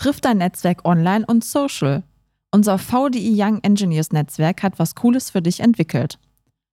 Triff 0.00 0.20
dein 0.22 0.38
Netzwerk 0.38 0.86
online 0.86 1.26
und 1.26 1.44
social. 1.44 2.02
Unser 2.52 2.78
VDI 2.78 3.34
Young 3.36 3.58
Engineers 3.62 4.12
Netzwerk 4.12 4.62
hat 4.62 4.78
was 4.78 4.94
Cooles 4.94 5.28
für 5.28 5.42
dich 5.42 5.60
entwickelt. 5.60 6.18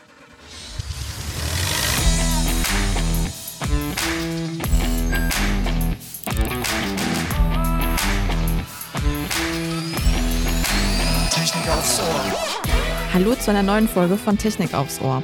Hallo 13.19 13.33
zu 13.33 13.49
einer 13.49 13.63
neuen 13.63 13.87
Folge 13.87 14.15
von 14.15 14.37
Technik 14.37 14.75
aufs 14.75 15.01
Ohr. 15.01 15.23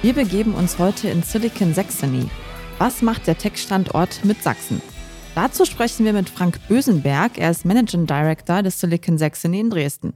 Wir 0.00 0.12
begeben 0.12 0.54
uns 0.54 0.78
heute 0.78 1.08
in 1.08 1.24
Silicon 1.24 1.74
Saxony. 1.74 2.28
Was 2.78 3.02
macht 3.02 3.26
der 3.26 3.36
Tech-Standort 3.36 4.24
mit 4.24 4.40
Sachsen? 4.40 4.80
Dazu 5.34 5.64
sprechen 5.64 6.04
wir 6.04 6.12
mit 6.12 6.30
Frank 6.30 6.60
Bösenberg. 6.68 7.38
Er 7.38 7.50
ist 7.50 7.64
Managing 7.64 8.06
Director 8.06 8.62
des 8.62 8.78
Silicon 8.78 9.18
Saxony 9.18 9.58
in 9.58 9.70
Dresden. 9.70 10.14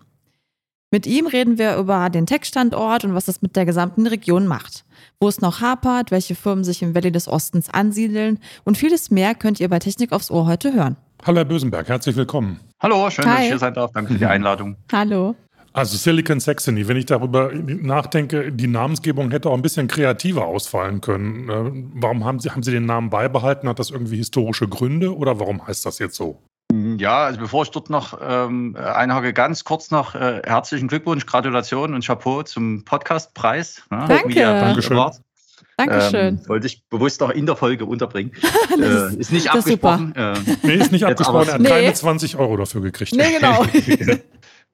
Mit 0.93 1.09
ihm 1.09 1.27
reden 1.27 1.59
wir 1.59 1.77
über 1.79 2.11
den 2.11 2.27
Tech-Standort 2.27 3.03
und 3.03 3.17
was 3.17 3.25
das 3.25 3.43
mit 3.43 3.56
der 3.56 3.67
gesamten 3.67 4.06
Region 4.06 4.47
macht. 4.47 4.84
Wo 5.19 5.27
es 5.27 5.41
noch 5.41 5.61
hapert, 5.61 6.12
welche 6.12 6.37
Firmen 6.37 6.62
sich 6.62 6.81
im 6.81 6.95
Valley 6.95 7.11
des 7.11 7.27
Ostens 7.27 7.69
ansiedeln 7.69 8.39
und 8.62 8.79
vieles 8.79 9.11
mehr 9.11 9.34
könnt 9.34 9.59
ihr 9.59 9.69
bei 9.69 9.81
Technik 9.81 10.12
aufs 10.12 10.31
Ohr 10.31 10.47
heute 10.47 10.73
hören. 10.75 10.97
Hallo 11.25 11.39
Herr 11.39 11.45
Bösenberg, 11.45 11.89
herzlich 11.89 12.15
willkommen. 12.15 12.61
Hallo, 12.79 13.11
schön, 13.11 13.25
Hi. 13.25 13.33
dass 13.33 13.41
ich 13.41 13.48
hier 13.48 13.59
sein 13.59 13.75
darf. 13.75 13.91
Danke 13.91 14.12
für 14.12 14.19
die 14.20 14.27
Einladung. 14.27 14.77
Hallo. 14.93 15.34
Also 15.77 15.98
Silicon 15.98 16.41
Saxony, 16.41 16.89
wenn 16.89 16.97
ich 16.97 17.05
darüber 17.05 17.50
nachdenke, 17.53 18.50
die 18.50 18.67
Namensgebung 18.67 19.31
hätte 19.31 19.50
auch 19.50 19.55
ein 19.55 19.61
bisschen 19.61 19.89
kreativer 19.89 20.47
ausfallen 20.47 21.03
können. 21.03 21.50
Äh, 21.50 22.00
warum 22.00 22.25
haben 22.25 22.41
Sie, 22.41 22.48
haben 22.48 22.62
Sie 22.62 22.73
den 22.73 22.87
Namen 22.87 23.11
beibehalten? 23.11 23.69
Hat 23.69 23.78
das 23.78 23.91
irgendwie 23.91 24.17
historische 24.17 24.69
Gründe 24.69 25.15
oder 25.15 25.39
warum 25.39 25.67
heißt 25.67 25.84
das 25.84 25.98
jetzt 25.98 26.17
so? 26.17 26.41
Ja, 26.73 27.27
also 27.27 27.41
bevor 27.41 27.65
ich 27.65 27.70
dort 27.73 27.91
noch 27.91 28.19
ähm, 28.27 28.75
einhake, 28.75 29.34
ganz 29.34 29.65
kurz 29.65 29.91
noch 29.91 30.15
äh, 30.15 30.41
herzlichen 30.47 30.89
Glückwunsch, 30.89 31.27
Gratulation 31.27 31.93
und 31.93 32.06
Chapeau 32.06 32.43
zum 32.43 32.83
Podcastpreis. 32.87 33.83
Ne? 33.91 34.06
Danke. 34.09 34.41
Dankeschön. 34.41 35.11
Dankeschön. 35.77 36.39
Ähm, 36.39 36.48
wollte 36.48 36.69
ich 36.69 36.89
bewusst 36.89 37.22
auch 37.22 37.28
in 37.28 37.45
der 37.45 37.55
Folge 37.55 37.84
unterbringen. 37.84 38.33
äh, 38.81 39.15
ist 39.17 39.31
nicht 39.31 39.50
abgesprochen. 39.50 40.15
Äh, 40.17 40.34
nee, 40.62 40.77
ist 40.77 40.91
nicht 40.91 41.05
abgesprochen. 41.05 41.48
Er 41.48 41.55
hat 41.55 41.61
nee. 41.61 41.69
keine 41.69 41.93
20 41.93 42.37
Euro 42.39 42.56
dafür 42.56 42.81
gekriegt. 42.81 43.15
Nee, 43.15 43.39
genau. 43.39 43.62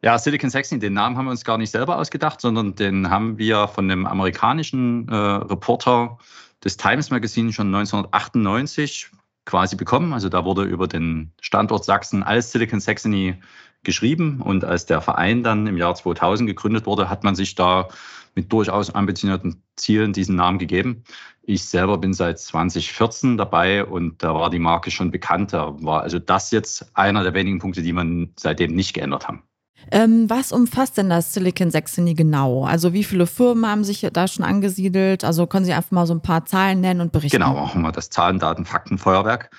Ja, 0.05 0.19
Silicon 0.19 0.51
Saxony, 0.51 0.81
den 0.81 0.95
Namen 0.95 1.17
haben 1.17 1.27
wir 1.27 1.31
uns 1.31 1.45
gar 1.45 1.59
nicht 1.59 1.71
selber 1.71 1.97
ausgedacht, 1.97 2.41
sondern 2.41 2.75
den 2.75 3.09
haben 3.09 3.39
wir 3.39 3.69
von 3.69 3.89
einem 3.89 4.05
amerikanischen 4.05 5.09
äh, 5.09 5.15
Reporter 5.15 6.19
des 6.65 6.77
Times 6.77 7.11
Magazine 7.11 7.53
schon 7.53 7.69
1998 7.69 9.13
quasi 9.45 9.77
bekommen. 9.77 10.13
Also 10.13 10.29
da 10.29 10.45
wurde 10.45 10.65
über 10.65 10.89
den 10.89 11.31
Standort 11.41 11.85
Sachsen 11.85 12.25
als 12.25 12.51
Silicon 12.51 12.81
Saxony 12.81 13.37
geschrieben 13.85 14.41
und 14.41 14.65
als 14.65 14.87
der 14.87 15.03
Verein 15.03 15.45
dann 15.45 15.69
im 15.69 15.77
Jahr 15.77 15.95
2000 15.95 16.49
gegründet 16.49 16.85
wurde, 16.85 17.09
hat 17.09 17.23
man 17.23 17.37
sich 17.37 17.55
da 17.55 17.89
mit 18.35 18.53
durchaus 18.53 18.93
ambitionierten 18.93 19.63
Zielen 19.77 20.13
diesen 20.13 20.35
Namen 20.35 20.59
gegeben. 20.59 21.05
Ich 21.43 21.65
selber 21.65 21.99
bin 21.99 22.13
seit 22.13 22.41
2014 22.41 23.37
dabei 23.37 23.85
und 23.85 24.21
da 24.25 24.35
war 24.35 24.51
die 24.51 24.59
Marke 24.59 24.91
schon 24.91 25.13
bekannt. 25.13 25.53
Da 25.53 25.77
war 25.81 26.03
also 26.03 26.19
das 26.19 26.51
jetzt 26.51 26.91
einer 26.97 27.23
der 27.23 27.35
wenigen 27.35 27.61
Punkte, 27.61 27.83
die 27.83 27.93
man 27.93 28.33
seitdem 28.37 28.75
nicht 28.75 28.95
geändert 28.95 29.29
haben. 29.29 29.45
Ähm, 29.91 30.29
was 30.31 30.53
umfasst 30.53 30.97
denn 30.97 31.11
das 31.11 31.33
Silicon 31.35 31.71
Saxony 31.71 32.15
genau? 32.15 32.65
Also 32.65 32.93
wie 32.93 33.05
viele 33.05 33.27
Firmen 33.27 33.67
haben 33.67 33.85
sich 33.85 34.07
da 34.13 34.29
schon 34.29 34.45
angesiedelt? 34.45 35.25
Also 35.25 35.47
können 35.47 35.65
Sie 35.65 35.73
einfach 35.73 35.91
mal 35.91 36.07
so 36.07 36.15
ein 36.15 36.23
paar 36.23 36.45
Zahlen 36.45 36.81
nennen 36.81 37.01
und 37.01 37.13
berichten? 37.13 37.39
Genau, 37.39 37.55
machen 37.55 37.83
wir 37.83 37.93
das 37.93 38.11
Zahlen, 38.11 38.39
Daten, 38.39 38.65
Fakten, 38.65 38.99
Feuerwerk. 38.99 39.51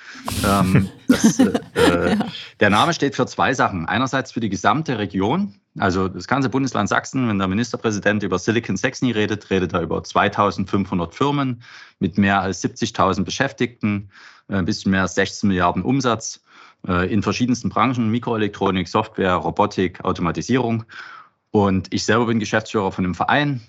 ähm, 0.48 0.90
das, 1.08 1.40
äh, 1.40 1.52
ja. 2.18 2.26
Der 2.60 2.70
Name 2.70 2.94
steht 2.94 3.16
für 3.16 3.26
zwei 3.26 3.54
Sachen. 3.54 3.88
Einerseits 3.88 4.32
für 4.32 4.40
die 4.40 4.50
gesamte 4.50 4.98
Region, 4.98 5.56
also 5.78 6.08
das 6.08 6.28
ganze 6.28 6.50
Bundesland 6.50 6.90
Sachsen, 6.90 7.28
wenn 7.28 7.40
der 7.40 7.48
Ministerpräsident 7.48 8.24
über 8.24 8.38
Silicon 8.38 8.78
Saxony 8.78 9.12
redet, 9.12 9.50
redet 9.50 9.74
er 9.74 9.82
über 9.82 10.04
2500 10.04 11.16
Firmen 11.16 11.64
mit 12.00 12.18
mehr 12.18 12.42
als 12.42 12.64
70.000 12.64 13.24
Beschäftigten, 13.24 14.10
äh, 14.50 14.56
ein 14.56 14.66
bisschen 14.66 14.92
mehr 14.92 15.02
als 15.02 15.16
16 15.16 15.48
Milliarden 15.48 15.82
Umsatz. 15.82 16.43
Äh, 16.88 17.14
in 17.14 17.24
verschiedensten 17.24 17.70
Branchen, 17.70 18.10
Mikroelektronik, 18.10 18.88
Software, 18.88 19.36
Robotik, 19.36 20.04
Automatisierung. 20.04 20.84
Und 21.52 21.94
ich 21.94 22.04
selber 22.04 22.26
bin 22.26 22.40
Geschäftsführer 22.40 22.92
von 22.92 23.06
einem 23.06 23.16
Verein, 23.16 23.62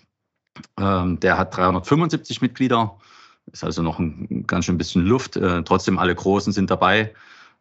ähm, 0.79 1.21
der 1.21 1.39
hat 1.39 1.57
375 1.57 2.41
Mitglieder, 2.41 2.97
ist 3.53 3.65
also 3.65 3.83
noch 3.83 3.99
ein 3.99 4.45
ganz 4.47 4.65
schön 4.65 4.79
bisschen 4.79 5.05
Luft. 5.05 5.37
Äh, 5.37 5.63
trotzdem 5.65 5.99
alle 5.99 6.15
Großen 6.15 6.53
sind 6.53 6.71
dabei. 6.71 7.13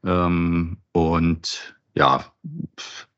Ähm, 0.04 0.78
und 0.92 1.76
ja, 1.94 2.26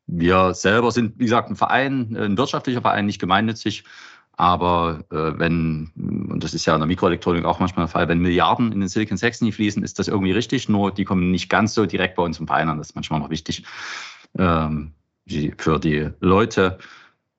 wir 0.06 0.54
selber 0.54 0.92
sind, 0.92 1.18
wie 1.18 1.24
gesagt, 1.24 1.50
ein 1.50 1.56
Verein, 1.56 2.16
ein 2.16 2.38
wirtschaftlicher 2.38 2.82
Verein, 2.82 3.06
nicht 3.06 3.20
gemeinnützig. 3.20 3.84
Aber 4.36 5.04
äh, 5.10 5.38
wenn, 5.38 5.90
und 5.96 6.44
das 6.44 6.52
ist 6.52 6.66
ja 6.66 6.74
in 6.74 6.80
der 6.80 6.86
Mikroelektronik 6.86 7.46
auch 7.46 7.58
manchmal 7.58 7.86
der 7.86 7.92
Fall, 7.92 8.08
wenn 8.08 8.18
Milliarden 8.18 8.70
in 8.70 8.80
den 8.80 8.88
Silicon 8.88 9.16
Saxony 9.16 9.50
fließen, 9.50 9.82
ist 9.82 9.98
das 9.98 10.08
irgendwie 10.08 10.32
richtig, 10.32 10.68
nur 10.68 10.92
die 10.92 11.04
kommen 11.04 11.30
nicht 11.30 11.48
ganz 11.48 11.72
so 11.72 11.86
direkt 11.86 12.16
bei 12.16 12.22
uns 12.22 12.38
im 12.38 12.46
Verein 12.46 12.68
an. 12.68 12.76
Das 12.76 12.88
ist 12.88 12.94
manchmal 12.94 13.20
noch 13.20 13.30
wichtig 13.30 13.64
ähm, 14.38 14.92
die, 15.24 15.54
für 15.56 15.78
die 15.78 16.10
Leute. 16.20 16.78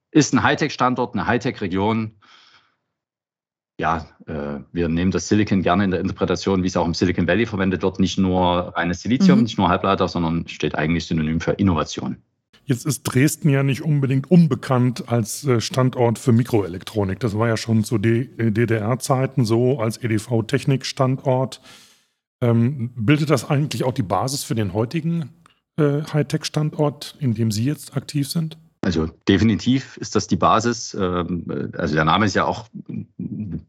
Ist 0.10 0.34
ein 0.34 0.42
Hightech-Standort, 0.42 1.14
eine 1.14 1.28
Hightech-Region. 1.28 2.14
Ja, 3.80 4.08
äh, 4.26 4.62
wir 4.72 4.90
nehmen 4.90 5.12
das 5.12 5.28
Silicon 5.28 5.62
gerne 5.62 5.84
in 5.84 5.92
der 5.92 6.00
Interpretation, 6.00 6.64
wie 6.64 6.68
es 6.68 6.78
auch 6.78 6.88
im 6.88 6.96
Silicon 6.96 7.28
Valley 7.28 7.46
verwendet 7.46 7.84
wird, 7.84 8.00
nicht 8.00 8.18
nur 8.18 8.74
reines 8.76 9.02
Silizium, 9.02 9.38
mhm. 9.38 9.44
nicht 9.44 9.60
nur 9.60 9.70
Halbleiter, 9.70 10.08
sondern 10.08 10.48
steht 10.48 10.74
eigentlich 10.74 11.06
synonym 11.06 11.42
für 11.42 11.52
Innovation. 11.52 12.18
Jetzt 12.68 12.86
ist 12.86 13.04
Dresden 13.04 13.48
ja 13.48 13.64
nicht 13.64 13.82
unbedingt 13.82 14.30
unbekannt 14.30 15.08
als 15.08 15.46
äh, 15.46 15.62
Standort 15.62 16.20
für 16.20 16.34
Mikroelektronik. 16.34 17.18
Das 17.22 17.38
war 17.38 17.48
ja 17.48 17.56
schon 17.56 17.86
zu 17.86 17.98
DDR-Zeiten 17.98 19.46
so 19.46 19.80
als 19.80 20.04
EDV-Technik-Standort. 20.04 21.62
Ähm, 22.42 22.92
bildet 22.94 23.30
das 23.30 23.50
eigentlich 23.50 23.86
auch 23.86 23.94
die 23.94 24.04
Basis 24.04 24.44
für 24.44 24.54
den 24.54 24.74
heutigen 24.74 25.30
äh, 25.78 26.02
Hightech-Standort, 26.12 27.16
in 27.20 27.36
dem 27.36 27.52
Sie 27.52 27.64
jetzt 27.64 27.96
aktiv 27.96 28.28
sind? 28.28 28.58
Also 28.82 29.08
definitiv 29.30 29.96
ist 29.96 30.18
das 30.18 30.28
die 30.28 30.36
Basis. 30.36 30.94
Ähm, 30.94 31.72
also 31.78 31.96
der 31.96 32.04
Name 32.04 32.26
ist 32.26 32.36
ja 32.36 32.44
auch, 32.44 32.68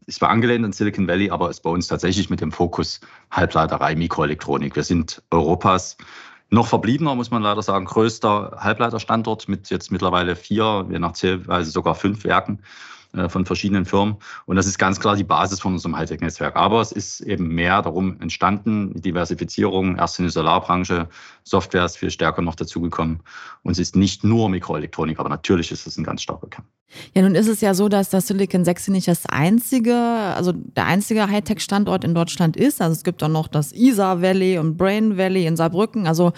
ist 0.07 0.19
zwar 0.19 0.29
angelehnt 0.29 0.65
an 0.65 0.73
Silicon 0.73 1.07
Valley, 1.07 1.29
aber 1.29 1.49
ist 1.49 1.61
bei 1.61 1.69
uns 1.69 1.87
tatsächlich 1.87 2.29
mit 2.29 2.41
dem 2.41 2.51
Fokus 2.51 2.99
Halbleiterei, 3.31 3.95
Mikroelektronik. 3.95 4.75
Wir 4.75 4.83
sind 4.83 5.23
Europas 5.31 5.95
noch 6.49 6.67
verbliebener, 6.67 7.15
muss 7.15 7.31
man 7.31 7.43
leider 7.43 7.61
sagen, 7.61 7.85
größter 7.85 8.57
Halbleiterstandort 8.59 9.47
mit 9.47 9.69
jetzt 9.69 9.91
mittlerweile 9.91 10.35
vier, 10.35 10.87
je 10.89 10.99
nach 10.99 11.13
Zählweise 11.13 11.71
sogar 11.71 11.95
fünf 11.95 12.23
Werken 12.23 12.59
von 13.27 13.45
verschiedenen 13.45 13.85
Firmen. 13.85 14.17
Und 14.45 14.55
das 14.55 14.67
ist 14.67 14.77
ganz 14.77 14.99
klar 14.99 15.15
die 15.15 15.23
Basis 15.23 15.59
von 15.59 15.73
unserem 15.73 15.97
Hightech-Netzwerk. 15.97 16.55
Aber 16.55 16.79
es 16.79 16.91
ist 16.91 17.21
eben 17.21 17.47
mehr 17.47 17.81
darum 17.81 18.19
entstanden, 18.21 19.01
Diversifizierung, 19.01 19.97
erst 19.97 20.19
in 20.19 20.25
der 20.25 20.31
Solarbranche, 20.31 21.07
Software 21.43 21.85
ist 21.85 21.97
viel 21.97 22.11
stärker 22.11 22.43
noch 22.43 22.55
dazugekommen. 22.55 23.21
Und 23.63 23.71
es 23.71 23.79
ist 23.79 23.95
nicht 23.95 24.23
nur 24.23 24.49
Mikroelektronik, 24.49 25.19
aber 25.19 25.29
natürlich 25.29 25.71
ist 25.71 25.87
es 25.87 25.97
ein 25.97 26.03
ganz 26.03 26.21
starker 26.21 26.47
Kern. 26.47 26.65
Ja, 27.15 27.23
nun 27.23 27.35
ist 27.35 27.47
es 27.47 27.61
ja 27.61 27.73
so, 27.73 27.89
dass 27.89 28.09
das 28.09 28.27
Silicon 28.27 28.65
Saxony 28.65 28.97
nicht 28.97 29.07
das 29.07 29.25
einzige, 29.25 29.95
also 29.95 30.51
der 30.53 30.85
einzige 30.85 31.27
Hightech-Standort 31.27 32.03
in 32.03 32.13
Deutschland 32.13 32.57
ist. 32.57 32.81
Also 32.81 32.93
es 32.93 33.03
gibt 33.03 33.23
auch 33.23 33.27
noch 33.29 33.47
das 33.47 33.71
ISA 33.71 34.21
Valley 34.21 34.59
und 34.59 34.77
Brain 34.77 35.17
Valley 35.17 35.45
in 35.45 35.55
Saarbrücken. 35.55 36.05
Also 36.05 36.33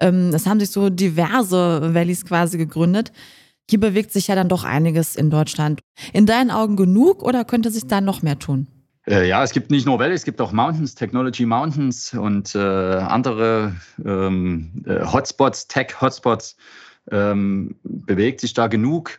ähm, 0.00 0.30
es 0.34 0.46
haben 0.46 0.60
sich 0.60 0.70
so 0.70 0.90
diverse 0.90 1.94
Valleys 1.94 2.24
quasi 2.24 2.58
gegründet. 2.58 3.12
Hier 3.68 3.80
bewegt 3.80 4.12
sich 4.12 4.28
ja 4.28 4.34
dann 4.34 4.48
doch 4.48 4.64
einiges 4.64 5.14
in 5.14 5.30
Deutschland. 5.30 5.80
In 6.12 6.26
deinen 6.26 6.50
Augen 6.50 6.76
genug 6.76 7.22
oder 7.22 7.44
könnte 7.44 7.70
sich 7.70 7.86
da 7.86 8.00
noch 8.00 8.22
mehr 8.22 8.38
tun? 8.38 8.66
Äh, 9.06 9.28
ja, 9.28 9.42
es 9.42 9.52
gibt 9.52 9.70
nicht 9.70 9.86
nur 9.86 9.98
Valleys, 9.98 10.20
es 10.20 10.24
gibt 10.24 10.40
auch 10.40 10.52
Mountains, 10.52 10.94
Technology 10.94 11.46
Mountains 11.46 12.14
und 12.14 12.54
äh, 12.54 12.58
andere 12.58 13.74
ähm, 14.04 14.84
äh, 14.86 15.04
Hotspots, 15.04 15.68
Tech-Hotspots. 15.68 16.56
Ähm, 17.10 17.76
bewegt 17.84 18.40
sich 18.40 18.52
da 18.52 18.66
genug? 18.66 19.18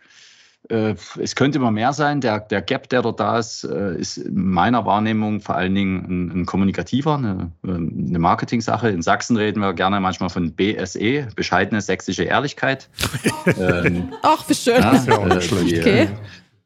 Äh, 0.70 0.96
es 1.20 1.36
könnte 1.36 1.58
immer 1.58 1.72
mehr 1.72 1.94
sein. 1.94 2.22
Der, 2.22 2.40
der 2.40 2.62
Gap, 2.62 2.90
der 2.90 3.02
dort 3.02 3.20
da 3.20 3.40
ist, 3.40 3.64
äh, 3.64 3.96
ist 3.96 4.18
in 4.18 4.50
meiner 4.52 4.86
Wahrnehmung 4.86 5.42
vor 5.42 5.56
allen 5.56 5.74
Dingen 5.74 6.06
ein, 6.08 6.42
ein 6.42 6.46
kommunikativer, 6.46 7.18
eine, 7.18 7.52
eine 7.64 8.20
Marketing-Sache. 8.20 8.90
In 8.90 9.02
Sachsen 9.02 9.36
reden 9.36 9.62
wir 9.62 9.74
gerne 9.74 10.00
manchmal 10.00 10.30
von 10.30 10.54
BSE, 10.54 11.28
bescheidene 11.36 11.82
sächsische 11.82 12.24
Ehrlichkeit. 12.24 12.88
ähm, 13.60 14.14
Ach, 14.22 14.48
wie 14.48 14.54
schön. 14.54 14.80
Ja, 14.80 14.92
ist 14.92 15.08
ja 15.08 15.26
nicht 15.26 15.44
schlecht. 15.44 15.80
okay. 15.80 16.08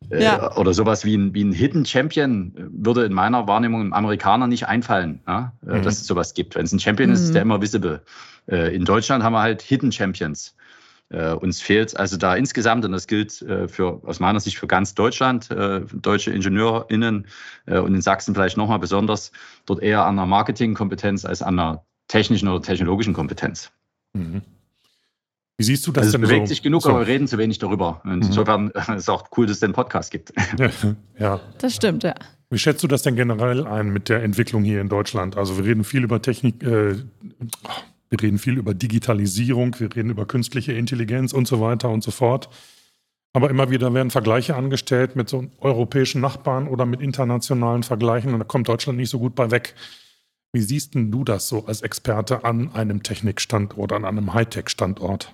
Äh, 0.09 0.23
ja. 0.23 0.55
Oder 0.57 0.73
sowas 0.73 1.05
wie 1.05 1.15
ein, 1.15 1.33
wie 1.33 1.44
ein 1.44 1.53
Hidden 1.53 1.85
Champion 1.85 2.53
würde 2.71 3.05
in 3.05 3.13
meiner 3.13 3.47
Wahrnehmung 3.47 3.81
einem 3.81 3.94
Amerikaner 3.94 4.47
nicht 4.47 4.67
einfallen, 4.67 5.21
ja? 5.27 5.53
Äh, 5.65 5.77
mhm. 5.77 5.83
dass 5.83 6.01
es 6.01 6.07
sowas 6.07 6.33
gibt. 6.33 6.55
Wenn 6.55 6.65
es 6.65 6.73
ein 6.73 6.79
Champion 6.79 7.09
mhm. 7.09 7.15
ist, 7.15 7.21
ist 7.21 7.33
der 7.33 7.41
immer 7.41 7.61
visible. 7.61 8.01
Äh, 8.47 8.75
in 8.75 8.83
Deutschland 8.83 9.23
haben 9.23 9.33
wir 9.33 9.41
halt 9.41 9.61
Hidden 9.61 9.94
Champions. 9.94 10.55
Uns 11.09 11.61
fehlt 11.61 11.95
also 11.95 12.17
da 12.17 12.35
insgesamt, 12.35 12.85
und 12.85 12.91
das 12.91 13.05
gilt 13.05 13.33
für, 13.67 14.01
aus 14.03 14.19
meiner 14.19 14.39
Sicht 14.39 14.57
für 14.57 14.65
ganz 14.65 14.95
Deutschland, 14.95 15.47
deutsche 15.94 16.31
IngenieurInnen 16.31 17.27
und 17.67 17.95
in 17.95 18.01
Sachsen 18.01 18.33
vielleicht 18.33 18.57
nochmal 18.57 18.79
besonders, 18.79 19.31
dort 19.67 19.83
eher 19.83 20.05
an 20.05 20.15
der 20.15 20.25
Marketingkompetenz 20.25 21.23
als 21.23 21.44
an 21.44 21.57
der 21.57 21.85
technischen 22.07 22.47
oder 22.47 22.63
technologischen 22.63 23.13
Kompetenz. 23.13 23.71
Mhm. 24.13 24.41
Wie 25.57 25.63
siehst 25.63 25.85
du 25.85 25.91
das 25.91 26.07
also 26.07 26.17
denn? 26.17 26.23
Es 26.23 26.29
bewegt 26.29 26.47
so? 26.47 26.51
sich 26.51 26.63
genug, 26.63 26.81
so. 26.81 26.89
aber 26.89 27.01
wir 27.01 27.07
reden 27.07 27.27
zu 27.27 27.38
wenig 27.38 27.59
darüber. 27.59 28.01
Mhm. 28.03 28.13
Insofern 28.13 28.69
ist 28.71 28.89
es 28.89 29.09
auch 29.09 29.27
cool, 29.38 29.45
dass 29.45 29.55
es 29.55 29.59
den 29.59 29.73
Podcast 29.73 30.11
gibt. 30.11 30.33
ja. 31.19 31.39
Das 31.59 31.75
stimmt, 31.75 32.03
ja. 32.03 32.15
Wie 32.50 32.57
schätzt 32.57 32.83
du 32.83 32.88
das 32.88 33.01
denn 33.01 33.15
generell 33.15 33.65
ein 33.65 33.89
mit 33.89 34.09
der 34.09 34.23
Entwicklung 34.23 34.63
hier 34.63 34.81
in 34.81 34.89
Deutschland? 34.89 35.38
Also 35.38 35.57
wir 35.57 35.65
reden 35.65 35.83
viel 35.83 36.03
über 36.03 36.21
Technik, 36.21 36.61
äh, 36.63 36.95
wir 38.13 38.21
reden 38.21 38.38
viel 38.38 38.60
über 38.60 38.75
Digitalisierung, 38.75 39.80
wir 39.80 39.94
reden 39.95 40.12
über 40.12 40.27
künstliche 40.27 40.71
Intelligenz 40.74 41.33
und 41.33 41.48
so 41.48 41.60
weiter 41.60 41.89
und 41.89 42.04
so 42.04 42.12
fort. 42.12 42.48
Aber 43.33 43.50
immer 43.50 43.71
wieder 43.71 43.92
werden 43.95 44.12
Vergleiche 44.12 44.56
angestellt 44.56 45.15
mit 45.15 45.27
so 45.27 45.45
europäischen 45.60 46.21
Nachbarn 46.21 46.68
oder 46.68 46.86
mit 46.86 47.01
internationalen 47.01 47.81
Vergleichen 47.81 48.31
und 48.31 48.39
da 48.39 48.45
kommt 48.45 48.68
Deutschland 48.68 49.00
nicht 49.00 49.10
so 49.10 49.18
gut 49.18 49.33
bei 49.33 49.50
weg. 49.50 49.74
Wie 50.51 50.62
siehst 50.62 50.94
denn 50.94 51.10
du 51.10 51.24
das 51.24 51.48
so 51.48 51.65
als 51.65 51.81
Experte 51.81 52.45
an 52.45 52.71
einem 52.75 53.01
Technikstandort, 53.01 53.92
an 53.92 54.06
einem 54.06 54.31
Hightech-Standort? 54.36 55.33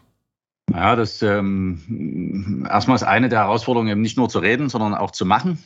Ja, 0.71 0.95
das 0.95 1.21
ähm, 1.21 2.65
erstmal 2.69 2.95
ist 2.95 3.03
eine 3.03 3.27
der 3.27 3.39
Herausforderungen 3.39 3.91
eben 3.91 4.01
nicht 4.01 4.15
nur 4.15 4.29
zu 4.29 4.39
reden, 4.39 4.69
sondern 4.69 4.93
auch 4.93 5.11
zu 5.11 5.25
machen. 5.25 5.61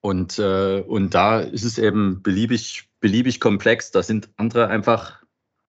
Und, 0.00 0.40
äh, 0.40 0.80
und 0.80 1.14
da 1.14 1.38
ist 1.38 1.62
es 1.62 1.78
eben 1.78 2.22
beliebig, 2.24 2.88
beliebig 2.98 3.38
komplex. 3.38 3.92
Da 3.92 4.02
sind 4.02 4.30
andere 4.36 4.66
einfach, 4.66 5.23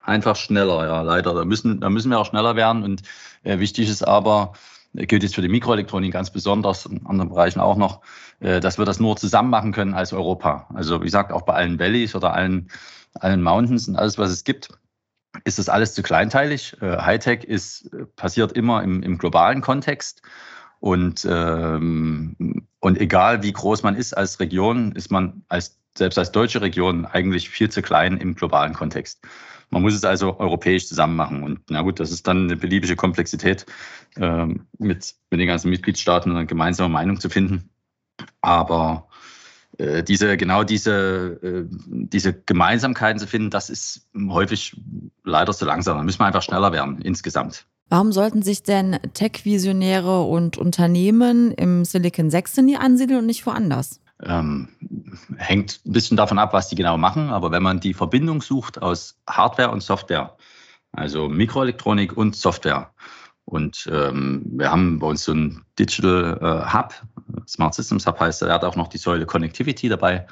einfach 0.06 0.36
schneller, 0.36 0.86
ja, 0.86 1.02
leider. 1.02 1.34
Da 1.34 1.46
müssen, 1.46 1.80
da 1.82 1.90
müssen 1.90 2.12
wir 2.12 2.20
auch 2.20 2.26
schneller 2.26 2.56
werden. 2.56 2.84
Und 2.84 3.02
äh, 3.44 3.60
wichtig 3.60 3.90
ist 3.90 4.04
aber, 4.04 4.54
gilt 4.94 5.24
jetzt 5.24 5.36
für 5.36 5.42
die 5.42 5.50
Mikroelektronik 5.50 6.14
ganz 6.14 6.32
besonders, 6.32 6.86
in 6.86 7.06
anderen 7.06 7.30
Bereichen 7.30 7.60
auch 7.60 7.78
noch, 7.78 8.02
äh, 8.40 8.60
dass 8.60 8.78
wir 8.78 8.86
das 8.86 9.00
nur 9.00 9.18
zusammen 9.18 9.50
machen 9.50 9.72
können 9.72 9.94
als 9.94 10.14
Europa. 10.14 10.68
Also 10.74 11.02
wie 11.02 11.06
gesagt, 11.06 11.32
auch 11.32 11.44
bei 11.44 11.54
allen 11.54 11.80
Valleys 11.80 12.16
oder 12.16 12.34
allen, 12.34 12.70
allen 13.16 13.42
Mountains 13.42 13.88
und 13.88 13.96
alles, 13.96 14.18
was 14.18 14.30
es 14.30 14.44
gibt 14.44 14.70
ist 15.44 15.60
das 15.60 15.70
alles 15.70 15.94
zu 15.94 16.02
kleinteilig. 16.02 16.78
Äh, 16.82 16.98
Hightech 16.98 17.44
ist, 17.44 17.94
äh, 17.94 18.06
passiert 18.16 18.54
immer 18.54 18.84
im, 18.84 19.04
im 19.04 19.18
globalen 19.18 19.62
Kontext. 19.62 20.22
Und, 20.80 21.28
ähm, 21.30 22.68
und 22.80 23.00
egal 23.00 23.44
wie 23.44 23.52
groß 23.52 23.84
man 23.84 23.96
ist 23.96 24.16
als 24.16 24.40
Region, 24.40 24.92
ist 24.94 25.12
man 25.12 25.44
als, 25.50 25.80
selbst 25.98 26.18
als 26.18 26.32
deutsche 26.32 26.62
Region 26.62 27.06
eigentlich 27.06 27.50
viel 27.50 27.70
zu 27.70 27.82
klein 27.82 28.18
im 28.18 28.36
globalen 28.36 28.74
Kontext. 28.74 29.22
Man 29.70 29.82
muss 29.82 29.94
es 29.94 30.04
also 30.04 30.40
europäisch 30.40 30.88
zusammen 30.88 31.16
machen. 31.16 31.44
Und 31.44 31.60
na 31.70 31.82
gut, 31.82 32.00
das 32.00 32.12
ist 32.12 32.28
dann 32.28 32.46
eine 32.46 32.56
beliebige 32.56 32.96
Komplexität, 32.96 33.66
ähm, 34.18 34.68
mit, 34.78 35.16
mit 35.30 35.40
den 35.40 35.48
ganzen 35.48 35.70
Mitgliedstaaten 35.70 36.36
eine 36.36 36.46
gemeinsame 36.46 36.90
Meinung 36.90 37.20
zu 37.20 37.30
finden. 37.30 37.70
Aber 38.42 39.08
äh, 39.78 40.04
diese, 40.04 40.38
genau 40.38 40.64
diese, 40.64 41.40
äh, 41.42 41.66
diese 41.70 42.34
Gemeinsamkeiten 42.34 43.20
zu 43.20 43.28
finden, 43.28 43.50
das 43.50 43.70
ist 43.70 44.08
häufig 44.30 44.80
leider 45.24 45.54
zu 45.54 45.66
langsam. 45.66 45.98
Da 45.98 46.04
müssen 46.04 46.20
wir 46.20 46.26
einfach 46.26 46.44
schneller 46.44 46.72
werden 46.72 47.02
insgesamt. 47.02 47.66
Warum 47.90 48.12
sollten 48.12 48.42
sich 48.42 48.64
denn 48.64 48.98
Tech-Visionäre 49.14 50.24
und 50.24 50.58
Unternehmen 50.58 51.52
im 51.52 51.86
Silicon 51.86 52.32
Saxony 52.32 52.78
ansiedeln 52.78 53.20
und 53.20 53.26
nicht 53.28 53.46
woanders? 53.46 54.02
Ähm, 54.24 54.70
hängt 55.38 55.82
ein 55.86 55.92
bisschen 55.92 56.18
davon 56.18 56.40
ab, 56.40 56.54
was 56.54 56.70
die 56.70 56.76
genau 56.76 56.98
machen. 56.98 57.30
Aber 57.30 57.52
wenn 57.52 57.64
man 57.64 57.80
die 57.80 57.94
Verbindung 57.94 58.42
sucht 58.42 58.82
aus 58.82 59.18
Hardware 59.28 59.72
und 59.72 59.82
Software, 59.82 60.36
also 60.92 61.28
Mikroelektronik 61.30 62.16
und 62.16 62.36
Software, 62.36 62.92
und 63.46 63.88
ähm, 63.92 64.42
wir 64.46 64.72
haben 64.72 64.98
bei 64.98 65.08
uns 65.08 65.24
so 65.24 65.34
ein 65.34 65.64
Digital 65.78 66.40
äh, 66.42 66.74
Hub, 66.74 66.94
Smart 67.48 67.76
Systems 67.76 68.08
Hub 68.08 68.20
heißt, 68.20 68.42
der 68.42 68.52
hat 68.52 68.64
auch 68.64 68.76
noch 68.76 68.88
die 68.88 68.98
Säule 68.98 69.28
Connectivity 69.28 69.88
dabei. 69.88 70.26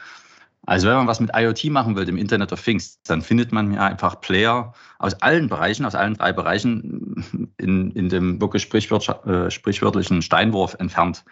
Also 0.66 0.88
wenn 0.88 0.96
man 0.96 1.08
was 1.08 1.20
mit 1.20 1.32
IoT 1.36 1.66
machen 1.66 1.96
will, 1.96 2.08
im 2.08 2.18
Internet 2.18 2.54
of 2.54 2.64
Things, 2.64 3.02
dann 3.04 3.22
findet 3.22 3.52
man 3.52 3.74
ja 3.74 3.82
einfach 3.86 4.22
Player 4.22 4.74
aus 4.98 5.14
allen 5.22 5.50
Bereichen, 5.50 5.86
aus 5.86 5.94
allen 5.94 6.16
drei 6.16 6.32
Bereichen 6.32 7.52
in, 7.58 7.92
in 7.92 8.10
dem 8.10 8.40
wirklich 8.40 8.72
äh, 8.74 9.52
sprichwörtlichen 9.52 10.22
Steinwurf 10.22 10.76
entfernt. 10.80 11.26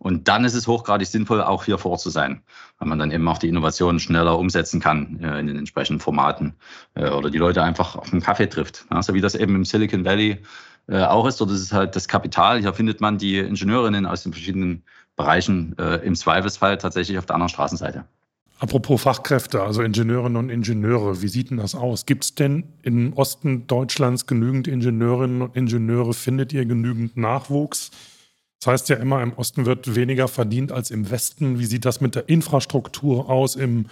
Und 0.00 0.28
dann 0.28 0.46
ist 0.46 0.54
es 0.54 0.66
hochgradig 0.66 1.06
sinnvoll, 1.06 1.42
auch 1.42 1.64
hier 1.66 1.76
vor 1.76 1.90
Ort 1.90 2.00
zu 2.00 2.08
sein, 2.08 2.40
weil 2.78 2.88
man 2.88 2.98
dann 2.98 3.10
eben 3.10 3.28
auch 3.28 3.36
die 3.36 3.48
Innovationen 3.48 4.00
schneller 4.00 4.38
umsetzen 4.38 4.80
kann 4.80 5.20
äh, 5.22 5.38
in 5.38 5.46
den 5.46 5.58
entsprechenden 5.58 6.00
Formaten 6.00 6.54
äh, 6.94 7.10
oder 7.10 7.28
die 7.28 7.36
Leute 7.36 7.62
einfach 7.62 7.96
auf 7.96 8.08
dem 8.08 8.22
Kaffee 8.22 8.48
trifft. 8.48 8.86
So 9.02 9.12
wie 9.12 9.20
das 9.20 9.34
eben 9.34 9.54
im 9.54 9.66
Silicon 9.66 10.06
Valley 10.06 10.38
äh, 10.88 11.02
auch 11.02 11.26
ist. 11.26 11.38
Dort 11.38 11.50
ist 11.50 11.60
es 11.60 11.74
halt 11.74 11.96
das 11.96 12.08
Kapital. 12.08 12.60
Hier 12.60 12.72
findet 12.72 13.02
man 13.02 13.18
die 13.18 13.40
Ingenieurinnen 13.40 14.06
aus 14.06 14.22
den 14.22 14.32
verschiedenen 14.32 14.82
Bereichen 15.16 15.74
im 16.02 16.14
Zweifelsfall 16.14 16.78
tatsächlich 16.78 17.18
auf 17.18 17.26
der 17.26 17.34
anderen 17.34 17.50
Straßenseite. 17.50 18.06
Apropos 18.58 19.02
Fachkräfte, 19.02 19.60
also 19.62 19.82
Ingenieurinnen 19.82 20.36
und 20.36 20.48
Ingenieure, 20.48 21.20
wie 21.20 21.28
sieht 21.28 21.50
denn 21.50 21.58
das 21.58 21.74
aus? 21.74 22.06
Gibt 22.06 22.24
es 22.24 22.34
denn 22.34 22.64
im 22.82 23.12
Osten 23.12 23.66
Deutschlands 23.66 24.26
genügend 24.26 24.66
Ingenieurinnen 24.66 25.42
und 25.42 25.56
Ingenieure? 25.56 26.14
Findet 26.14 26.54
ihr 26.54 26.64
genügend 26.64 27.18
Nachwuchs? 27.18 27.90
Das 28.60 28.72
heißt 28.72 28.88
ja 28.90 28.96
immer, 28.96 29.22
im 29.22 29.32
Osten 29.32 29.64
wird 29.64 29.94
weniger 29.94 30.28
verdient 30.28 30.70
als 30.70 30.90
im 30.90 31.10
Westen. 31.10 31.58
Wie 31.58 31.64
sieht 31.64 31.86
das 31.86 32.02
mit 32.02 32.14
der 32.14 32.28
Infrastruktur 32.28 33.30
aus 33.30 33.56
im, 33.56 33.86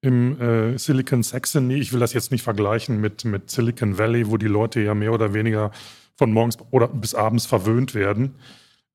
im 0.00 0.40
äh, 0.40 0.78
Silicon 0.78 1.22
Saxony? 1.22 1.74
Ich 1.74 1.92
will 1.92 2.00
das 2.00 2.14
jetzt 2.14 2.32
nicht 2.32 2.42
vergleichen 2.42 3.02
mit, 3.02 3.26
mit 3.26 3.50
Silicon 3.50 3.98
Valley, 3.98 4.30
wo 4.30 4.38
die 4.38 4.46
Leute 4.46 4.80
ja 4.80 4.94
mehr 4.94 5.12
oder 5.12 5.34
weniger 5.34 5.72
von 6.16 6.32
morgens 6.32 6.56
oder 6.70 6.88
bis 6.88 7.14
abends 7.14 7.44
verwöhnt 7.44 7.94
werden 7.94 8.36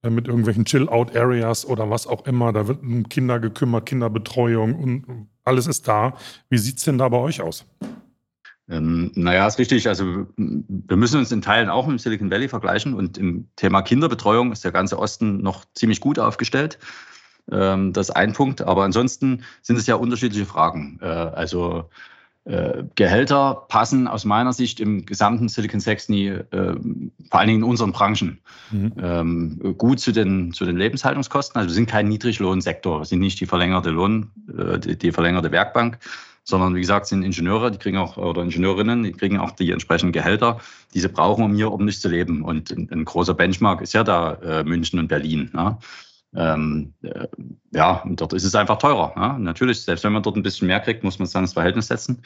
äh, 0.02 0.10
mit 0.10 0.28
irgendwelchen 0.28 0.66
Chill-Out-Areas 0.66 1.68
oder 1.68 1.92
was 1.92 2.08
auch 2.08 2.26
immer. 2.26 2.52
Da 2.52 2.68
wird 2.68 2.82
um 2.82 3.08
Kinder 3.08 3.40
gekümmert, 3.40 3.86
Kinderbetreuung 3.86 4.76
und 4.76 5.28
alles 5.44 5.68
ist 5.68 5.88
da. 5.88 6.18
Wie 6.50 6.58
sieht 6.58 6.80
es 6.80 6.86
denn 6.86 6.98
da 6.98 7.08
bei 7.08 7.18
euch 7.18 7.40
aus? 7.40 7.66
Ähm, 8.70 9.12
naja, 9.16 9.46
ist 9.46 9.60
richtig. 9.60 9.88
Also 9.88 10.28
wir 10.38 10.98
müssen 10.98 11.20
uns 11.20 11.32
in 11.32 11.42
Teilen 11.42 11.70
auch 11.70 11.88
im 11.88 12.00
Silicon 12.00 12.32
Valley 12.32 12.48
vergleichen 12.48 12.94
und 12.94 13.18
im 13.18 13.48
Thema 13.56 13.82
Kinderbetreuung 13.82 14.52
ist 14.52 14.64
der 14.64 14.72
ganze 14.72 14.98
Osten 15.00 15.42
noch 15.42 15.66
ziemlich 15.74 16.00
gut 16.00 16.20
aufgestellt. 16.20 16.80
Ähm, 17.52 17.94
das 17.94 18.10
ist 18.10 18.16
ein 18.16 18.34
Punkt. 18.34 18.62
Aber 18.62 18.84
ansonsten 18.84 19.44
sind 19.62 19.78
es 19.78 19.88
ja 19.88 19.96
unterschiedliche 19.96 20.46
Fragen. 20.46 21.00
Äh, 21.02 21.06
also 21.06 21.90
äh, 22.46 22.84
Gehälter 22.96 23.66
passen 23.70 24.08
aus 24.08 24.26
meiner 24.26 24.52
Sicht 24.52 24.82
im 24.82 25.06
gesamten 25.06 25.48
Silicon 25.48 25.80
Saxony, 25.80 26.28
äh, 26.28 26.76
vor 27.30 27.40
allen 27.40 27.48
Dingen 27.48 27.64
in 27.64 27.70
unseren 27.70 27.94
Branchen, 27.94 28.40
mhm. 28.70 28.94
ähm, 29.02 29.76
gut 29.78 30.02
zu 30.02 30.12
den, 30.12 30.52
zu 30.52 30.66
den 30.66 30.76
Lebenshaltungskosten. 30.76 31.58
Also 31.58 31.70
wir 31.70 31.76
sind 31.76 31.90
kein 31.90 32.10
Niedriglohnsektor, 32.10 33.00
wir 33.00 33.06
sind 33.06 33.20
nicht 33.20 33.40
die 33.40 33.46
verlängerte 33.46 33.92
Lohn, 33.92 34.32
äh, 34.58 34.78
die, 34.78 34.98
die, 34.98 35.12
verlängerte 35.14 35.52
Werkbank, 35.52 36.00
sondern 36.44 36.76
wie 36.76 36.82
gesagt 36.82 37.08
sind 37.08 37.24
Ingenieure, 37.24 37.72
die 37.72 37.78
kriegen 37.78 37.98
auch, 37.98 38.18
oder 38.18 38.42
Ingenieurinnen, 38.42 39.04
die 39.04 39.12
kriegen 39.14 39.40
auch 39.40 39.52
die 39.52 39.72
entsprechenden 39.72 40.12
Gehälter, 40.12 40.60
die 40.94 41.00
sie 41.00 41.08
brauchen, 41.08 41.44
um 41.44 41.56
hier 41.56 41.72
ordentlich 41.72 42.02
zu 42.02 42.10
leben. 42.10 42.44
Und 42.44 42.72
ein, 42.72 42.90
ein 42.92 43.06
großer 43.06 43.34
Benchmark 43.34 43.82
ist 43.82 43.94
ja 43.94 44.04
da 44.04 44.34
äh, 44.36 44.64
München 44.64 45.00
und 45.00 45.08
Berlin. 45.08 45.50
Ne? 45.54 45.78
ähm, 46.36 46.94
äh, 47.04 47.28
ja, 47.72 48.04
dort 48.06 48.34
ist 48.34 48.44
es 48.44 48.56
einfach 48.56 48.78
teurer. 48.78 49.14
Ja? 49.16 49.38
Natürlich, 49.38 49.82
selbst 49.82 50.04
wenn 50.04 50.14
man 50.14 50.24
dort 50.24 50.36
ein 50.36 50.44
bisschen 50.44 50.68
mehr 50.68 50.80
kriegt, 50.80 51.04
muss 51.04 51.20
man 51.20 51.26
es 51.26 51.32
dann 51.32 51.44
ins 51.44 51.54
Verhältnis 51.54 51.88
setzen. 51.88 52.22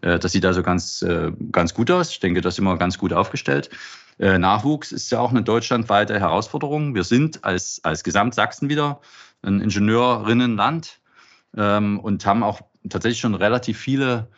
Äh, 0.00 0.18
das 0.18 0.32
sieht 0.32 0.44
also 0.44 0.62
ganz, 0.62 1.02
äh, 1.02 1.32
ganz 1.52 1.74
gut 1.74 1.90
aus. 1.90 2.10
Ich 2.10 2.20
denke, 2.20 2.40
das 2.40 2.56
sind 2.56 2.64
wir 2.64 2.76
ganz 2.76 2.98
gut 2.98 3.12
aufgestellt. 3.12 3.70
Äh, 4.18 4.38
Nachwuchs 4.38 4.92
ist 4.92 5.10
ja 5.10 5.20
auch 5.20 5.30
eine 5.30 5.42
deutschlandweite 5.42 6.18
Herausforderung. 6.18 6.94
Wir 6.94 7.04
sind 7.04 7.44
als, 7.44 7.80
als 7.84 8.04
Gesamtsachsen 8.04 8.68
wieder 8.68 9.00
ein 9.42 9.60
Ingenieurinnenland 9.60 11.00
ähm, 11.56 12.00
und 12.00 12.26
haben 12.26 12.42
auch 12.42 12.60
tatsächlich 12.88 13.20
schon 13.20 13.34
relativ 13.34 13.78
viele 13.78 14.28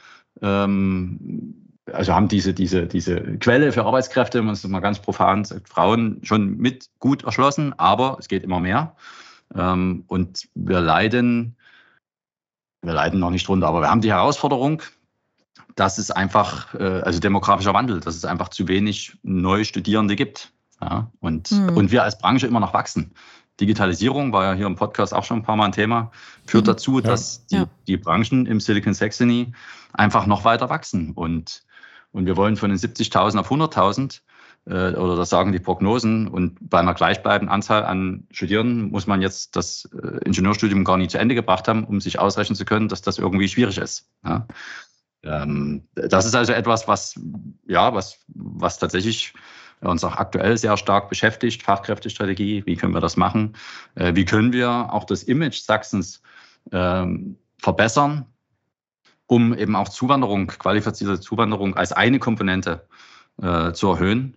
ähm, 0.43 1.61
also 1.93 2.15
haben 2.15 2.29
diese, 2.29 2.55
diese, 2.55 2.87
diese 2.87 3.39
Quelle 3.39 3.73
für 3.73 3.85
Arbeitskräfte, 3.85 4.43
man 4.43 4.55
ist 4.55 4.67
mal 4.69 4.81
ganz 4.81 4.99
profan 5.01 5.45
sagt, 5.45 5.69
Frauen 5.69 6.21
schon 6.23 6.57
mit 6.57 6.87
gut 6.99 7.25
erschlossen, 7.25 7.75
aber 7.79 8.17
es 8.19 8.29
geht 8.29 8.45
immer 8.45 8.61
mehr. 8.61 8.97
Ähm, 9.55 10.05
und 10.07 10.49
wir 10.55 10.81
leiden, 10.81 11.57
wir 12.83 12.93
leiden 12.93 13.21
noch 13.21 13.31
nicht 13.31 13.47
drunter, 13.47 13.69
aber 13.69 13.81
wir 13.81 13.91
haben 13.91 14.01
die 14.01 14.13
Herausforderung, 14.13 14.83
dass 15.75 15.99
es 15.99 16.11
einfach, 16.11 16.75
äh, 16.75 17.01
also 17.01 17.21
demografischer 17.21 17.75
Wandel, 17.75 18.01
dass 18.01 18.17
es 18.17 18.25
einfach 18.25 18.49
zu 18.49 18.69
wenig 18.69 19.17
neue 19.23 19.65
Studierende 19.65 20.17
gibt. 20.17 20.53
Ja? 20.81 21.11
Und, 21.21 21.51
mhm. 21.51 21.77
und 21.77 21.91
wir 21.91 22.03
als 22.03 22.19
Branche 22.19 22.47
immer 22.47 22.61
noch 22.61 22.75
wachsen. 22.75 23.13
Digitalisierung 23.61 24.33
war 24.33 24.45
ja 24.45 24.53
hier 24.55 24.67
im 24.67 24.77
Podcast 24.77 25.15
auch 25.15 25.25
schon 25.25 25.39
ein 25.39 25.43
paar 25.43 25.57
Mal 25.57 25.67
ein 25.67 25.73
Thema, 25.73 26.11
führt 26.47 26.65
mhm. 26.65 26.69
dazu, 26.69 26.97
ja. 26.97 27.03
dass 27.03 27.47
die, 27.47 27.57
ja. 27.57 27.69
die 27.87 27.97
Branchen 27.97 28.47
im 28.47 28.61
Silicon 28.61 28.95
Saxony 28.95 29.53
einfach 29.93 30.27
noch 30.27 30.45
weiter 30.45 30.71
wachsen. 30.71 31.13
Und 31.13 31.63
und 32.13 32.27
wir 32.27 32.37
wollen 32.37 32.57
von 32.57 32.71
den 32.71 32.79
70.000 32.79 33.39
auf 33.39 33.51
100.000 33.51 34.21
äh, 34.67 34.97
oder 34.97 35.17
das 35.17 35.31
sagen 35.31 35.53
die 35.53 35.59
Prognosen. 35.59 36.29
Und 36.29 36.59
bei 36.61 36.81
einer 36.81 36.95
gleichbleibenden 36.95 37.53
Anzahl 37.53 37.85
an 37.85 38.27
Studierenden 38.31 38.91
muss 38.91 39.07
man 39.07 39.23
jetzt 39.23 39.57
das 39.57 39.89
äh, 39.93 40.19
Ingenieurstudium 40.25 40.85
gar 40.85 40.97
nicht 40.97 41.13
zu 41.13 41.19
Ende 41.19 41.35
gebracht 41.35 41.69
haben, 41.69 41.85
um 41.85 42.01
sich 42.01 42.19
ausrechnen 42.19 42.57
zu 42.57 42.65
können, 42.65 42.89
dass 42.89 43.03
das 43.03 43.19
irgendwie 43.19 43.49
schwierig 43.49 43.79
ist. 43.79 44.09
Ja. 44.25 44.47
Ähm, 45.23 45.85
das 45.95 46.25
ist 46.25 46.35
also 46.35 46.53
etwas, 46.53 46.89
was, 46.89 47.21
ja, 47.67 47.95
was, 47.95 48.19
was 48.29 48.79
tatsächlich 48.79 49.35
uns 49.89 50.05
auch 50.05 50.17
aktuell 50.17 50.59
sehr 50.59 50.77
stark 50.77 51.09
beschäftigt. 51.09 51.63
Fachkräftestrategie, 51.63 52.65
wie 52.67 52.77
können 52.77 52.95
wir 52.95 53.01
das 53.01 53.17
machen? 53.17 53.55
Äh, 53.95 54.15
wie 54.15 54.25
können 54.25 54.53
wir 54.53 54.93
auch 54.93 55.05
das 55.05 55.23
Image 55.23 55.61
Sachsens 55.61 56.23
ähm, 56.73 57.37
verbessern, 57.59 58.27
um 59.27 59.57
eben 59.57 59.77
auch 59.77 59.89
Zuwanderung, 59.89 60.49
qualifizierte 60.49 61.21
Zuwanderung 61.21 61.77
als 61.77 61.93
eine 61.93 62.19
Komponente 62.19 62.87
äh, 63.43 63.73
zu 63.73 63.89
erhöhen. 63.89 64.37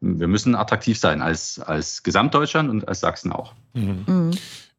Wir 0.00 0.26
müssen 0.26 0.56
attraktiv 0.56 0.98
sein 0.98 1.22
als, 1.22 1.60
als 1.60 2.02
Gesamtdeutschland 2.02 2.68
und 2.68 2.88
als 2.88 3.00
Sachsen 3.00 3.30
auch. 3.30 3.54
Mhm. 3.74 4.32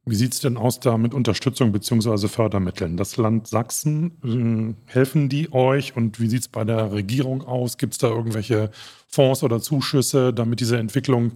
Wie 0.05 0.15
sieht 0.15 0.33
es 0.33 0.41
denn 0.41 0.57
aus 0.57 0.81
da 0.81 0.97
mit 0.97 1.13
Unterstützung 1.13 1.71
bzw. 1.71 2.27
Fördermitteln? 2.27 2.97
Das 2.97 3.15
Land 3.15 3.47
Sachsen, 3.47 4.75
äh, 4.87 4.91
helfen 4.91 5.29
die 5.29 5.53
euch 5.53 5.95
und 5.95 6.19
wie 6.19 6.27
sieht 6.27 6.41
es 6.41 6.47
bei 6.49 6.65
der 6.65 6.91
Regierung 6.91 7.41
aus? 7.43 7.77
Gibt 7.77 7.93
es 7.93 7.99
da 7.99 8.09
irgendwelche 8.09 8.69
Fonds 9.07 9.43
oder 9.43 9.61
Zuschüsse, 9.61 10.33
damit 10.33 10.59
diese 10.59 10.77
Entwicklung 10.77 11.31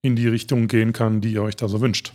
in 0.00 0.16
die 0.16 0.28
Richtung 0.28 0.66
gehen 0.66 0.94
kann, 0.94 1.20
die 1.20 1.32
ihr 1.32 1.42
euch 1.42 1.56
da 1.56 1.68
so 1.68 1.82
wünscht? 1.82 2.14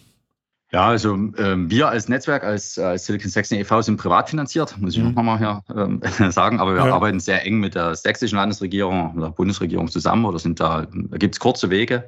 Ja, 0.74 0.88
also 0.88 1.13
ähm, 1.13 1.70
wir 1.70 1.90
als 1.90 2.08
Netzwerk, 2.08 2.46
als, 2.46 2.80
als 2.80 3.06
Silicon 3.06 3.30
Saxon 3.30 3.58
e.V. 3.58 3.82
sind 3.82 3.98
privat 3.98 4.30
finanziert, 4.30 4.78
muss 4.78 4.96
ich 4.96 5.04
mhm. 5.04 5.13
nochmal 5.13 5.38
hier 5.38 5.62
ähm, 5.75 6.01
sagen, 6.32 6.62
aber 6.62 6.75
wir 6.75 6.86
ja. 6.86 6.94
arbeiten 6.94 7.20
sehr 7.20 7.46
eng 7.46 7.60
mit 7.60 7.75
der 7.75 7.94
sächsischen 7.96 8.38
Landesregierung, 8.38 9.20
der 9.20 9.30
Bundesregierung 9.30 9.90
zusammen 9.90 10.24
oder 10.24 10.40
sind 10.40 10.62
da, 10.62 10.88
da 10.90 11.18
gibt 11.18 11.36
es 11.36 11.40
kurze 11.42 11.70
Wege 11.70 12.08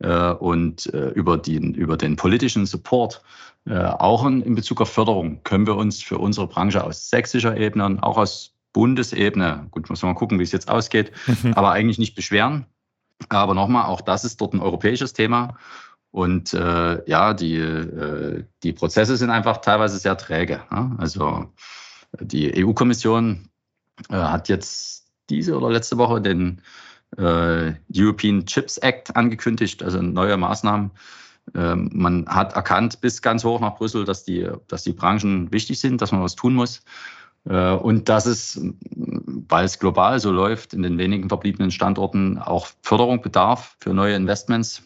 äh, 0.00 0.32
und 0.32 0.92
äh, 0.92 1.08
über, 1.10 1.38
die, 1.38 1.56
über 1.56 1.96
den 1.96 2.16
politischen 2.16 2.66
Support, 2.66 3.22
äh, 3.64 3.78
auch 3.78 4.26
in, 4.26 4.42
in 4.42 4.54
Bezug 4.56 4.82
auf 4.82 4.92
Förderung, 4.92 5.42
können 5.44 5.66
wir 5.66 5.76
uns 5.76 6.02
für 6.02 6.18
unsere 6.18 6.46
Branche 6.48 6.84
aus 6.84 7.08
sächsischer 7.08 7.56
Ebene 7.56 7.86
und 7.86 8.02
auch 8.02 8.18
aus 8.18 8.52
Bundesebene, 8.74 9.68
gut, 9.70 9.88
muss 9.88 10.02
man 10.02 10.12
mal 10.12 10.18
gucken, 10.18 10.38
wie 10.38 10.44
es 10.44 10.52
jetzt 10.52 10.70
ausgeht, 10.70 11.12
mhm. 11.26 11.54
aber 11.54 11.72
eigentlich 11.72 11.98
nicht 11.98 12.14
beschweren. 12.14 12.66
Aber 13.28 13.54
nochmal, 13.54 13.86
auch 13.86 14.00
das 14.00 14.24
ist 14.24 14.40
dort 14.40 14.52
ein 14.52 14.60
europäisches 14.60 15.12
Thema. 15.12 15.56
Und 16.12 16.52
äh, 16.52 17.10
ja, 17.10 17.32
die, 17.32 17.56
äh, 17.56 18.44
die 18.62 18.72
Prozesse 18.72 19.16
sind 19.16 19.30
einfach 19.30 19.56
teilweise 19.56 19.98
sehr 19.98 20.16
träge. 20.16 20.62
Ne? 20.70 20.94
Also 20.98 21.46
die 22.20 22.64
EU-Kommission 22.64 23.48
äh, 24.10 24.14
hat 24.14 24.50
jetzt 24.50 25.06
diese 25.30 25.56
oder 25.56 25.70
letzte 25.70 25.96
Woche 25.96 26.20
den 26.20 26.60
äh, 27.16 27.72
European 27.94 28.44
Chips 28.44 28.76
Act 28.78 29.16
angekündigt, 29.16 29.82
also 29.82 30.02
neue 30.02 30.36
Maßnahmen. 30.36 30.90
Ähm, 31.54 31.90
man 31.94 32.26
hat 32.28 32.52
erkannt 32.52 33.00
bis 33.00 33.22
ganz 33.22 33.42
hoch 33.42 33.60
nach 33.60 33.76
Brüssel, 33.76 34.04
dass 34.04 34.22
die, 34.22 34.48
dass 34.68 34.84
die 34.84 34.92
Branchen 34.92 35.50
wichtig 35.50 35.80
sind, 35.80 36.02
dass 36.02 36.12
man 36.12 36.22
was 36.22 36.36
tun 36.36 36.54
muss. 36.54 36.82
Äh, 37.46 37.72
und 37.72 38.10
dass 38.10 38.26
es, 38.26 38.60
weil 38.94 39.64
es 39.64 39.78
global 39.78 40.20
so 40.20 40.30
läuft, 40.30 40.74
in 40.74 40.82
den 40.82 40.98
wenigen 40.98 41.30
verbliebenen 41.30 41.70
Standorten 41.70 42.38
auch 42.38 42.68
Förderung 42.82 43.22
bedarf 43.22 43.76
für 43.80 43.94
neue 43.94 44.14
Investments 44.14 44.82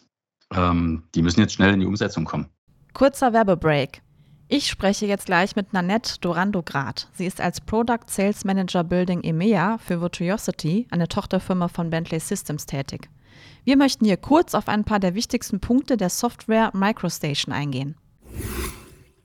ähm, 0.55 1.05
die 1.15 1.23
müssen 1.23 1.41
jetzt 1.41 1.55
schnell 1.55 1.75
in 1.75 1.81
die 1.81 1.87
Umsetzung 1.87 2.25
kommen. 2.25 2.47
Kurzer 2.93 3.33
Werbebreak. 3.33 4.03
Ich 4.49 4.69
spreche 4.69 5.07
jetzt 5.07 5.27
gleich 5.27 5.57
mit 5.57 5.73
Nanette 5.73 6.21
Dorando-Grad. 6.21 7.09
Sie 7.13 7.27
ist 7.27 7.41
als 7.41 7.61
Product 7.61 8.07
Sales 8.07 8.45
Manager 8.45 8.85
Building 8.85 9.23
EMEA 9.25 9.79
für 9.79 10.01
Virtuosity, 10.01 10.87
eine 10.91 11.09
Tochterfirma 11.09 11.67
von 11.67 11.91
Bentley 11.91 12.21
Systems, 12.21 12.65
tätig. 12.65 13.09
Wir 13.65 13.77
möchten 13.77 14.05
hier 14.05 14.17
kurz 14.17 14.55
auf 14.55 14.69
ein 14.69 14.85
paar 14.85 15.01
der 15.01 15.17
wichtigsten 15.17 15.59
Punkte 15.59 15.97
der 15.97 16.11
Software 16.11 16.71
Microstation 16.75 17.53
eingehen. 17.53 17.97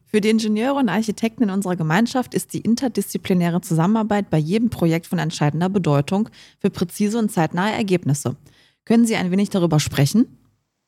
Für 0.07 0.19
die 0.19 0.29
Ingenieure 0.29 0.79
und 0.79 0.89
Architekten 0.89 1.43
in 1.43 1.51
unserer 1.51 1.75
Gemeinschaft 1.75 2.33
ist 2.33 2.53
die 2.53 2.61
interdisziplinäre 2.61 3.61
Zusammenarbeit 3.61 4.29
bei 4.31 4.39
jedem 4.39 4.71
Projekt 4.71 5.05
von 5.05 5.19
entscheidender 5.19 5.69
Bedeutung 5.69 6.29
für 6.59 6.71
präzise 6.71 7.19
und 7.19 7.31
zeitnahe 7.31 7.71
Ergebnisse. 7.71 8.35
Können 8.85 9.05
Sie 9.05 9.15
ein 9.15 9.29
wenig 9.29 9.51
darüber 9.51 9.79
sprechen? 9.79 10.37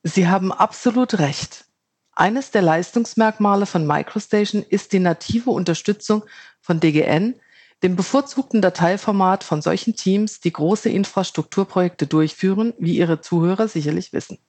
Sie 0.03 0.27
haben 0.27 0.51
absolut 0.51 1.19
recht. 1.19 1.63
Eines 2.11 2.51
der 2.51 2.61
Leistungsmerkmale 2.61 3.65
von 3.65 3.87
MicroStation 3.87 4.61
ist 4.61 4.91
die 4.91 4.99
native 4.99 5.49
Unterstützung 5.49 6.23
von 6.59 6.81
DGN, 6.81 7.35
dem 7.83 7.95
bevorzugten 7.95 8.61
Dateiformat 8.61 9.45
von 9.45 9.61
solchen 9.61 9.95
Teams, 9.95 10.41
die 10.41 10.51
große 10.51 10.89
Infrastrukturprojekte 10.89 12.05
durchführen, 12.05 12.73
wie 12.77 12.97
Ihre 12.97 13.21
Zuhörer 13.21 13.69
sicherlich 13.69 14.11
wissen. 14.11 14.39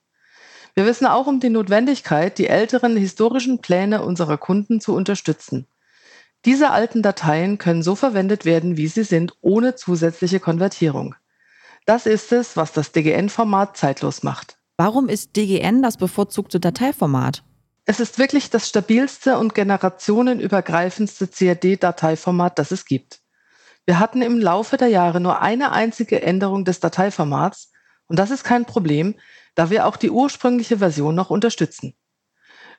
Wir 0.75 0.87
wissen 0.87 1.07
auch 1.07 1.29
um 1.29 1.39
die 1.39 1.51
Notwendigkeit, 1.51 2.37
die 2.39 2.49
älteren 2.49 2.97
historischen 2.97 3.61
Pläne 3.61 4.03
unserer 4.03 4.39
Kunden 4.39 4.81
zu 4.81 4.93
unterstützen. 4.93 5.69
Diese 6.45 6.71
alten 6.71 7.01
Dateien 7.01 7.59
können 7.59 7.85
so 7.85 7.95
verwendet 7.95 8.45
werden, 8.45 8.77
wie 8.77 8.89
sie 8.89 9.05
sind, 9.05 9.35
ohne 9.41 9.77
zusätzliche 9.77 10.41
Konvertierung. 10.41 11.15
Das 11.87 12.07
ist 12.07 12.33
es, 12.33 12.57
was 12.57 12.73
das 12.73 12.91
DGN-Format 12.91 13.77
zeitlos 13.77 14.25
macht. 14.25 14.59
Warum 14.77 15.09
ist 15.09 15.37
DGN 15.37 15.83
das 15.83 15.97
bevorzugte 15.99 16.59
Dateiformat? 16.59 17.45
Es 17.85 18.01
ist 18.01 18.19
wirklich 18.19 18.51
das 18.51 18.69
stabilste 18.69 19.39
und 19.39 19.55
generationenübergreifendste 19.55 21.29
CAD-Dateiformat, 21.29 22.59
das 22.59 22.73
es 22.73 22.85
gibt. 22.85 23.21
Wir 23.87 24.01
hatten 24.01 24.21
im 24.21 24.41
Laufe 24.41 24.77
der 24.77 24.89
Jahre 24.89 25.21
nur 25.21 25.41
eine 25.41 25.71
einzige 25.71 26.23
Änderung 26.23 26.65
des 26.65 26.81
Dateiformats 26.81 27.71
und 28.09 28.19
das 28.19 28.33
ist 28.33 28.43
kein 28.43 28.65
Problem, 28.65 29.15
da 29.55 29.71
wir 29.71 29.87
auch 29.87 29.97
die 29.97 30.11
ursprüngliche 30.11 30.79
Version 30.79 31.15
noch 31.15 31.31
unterstützen. 31.31 31.95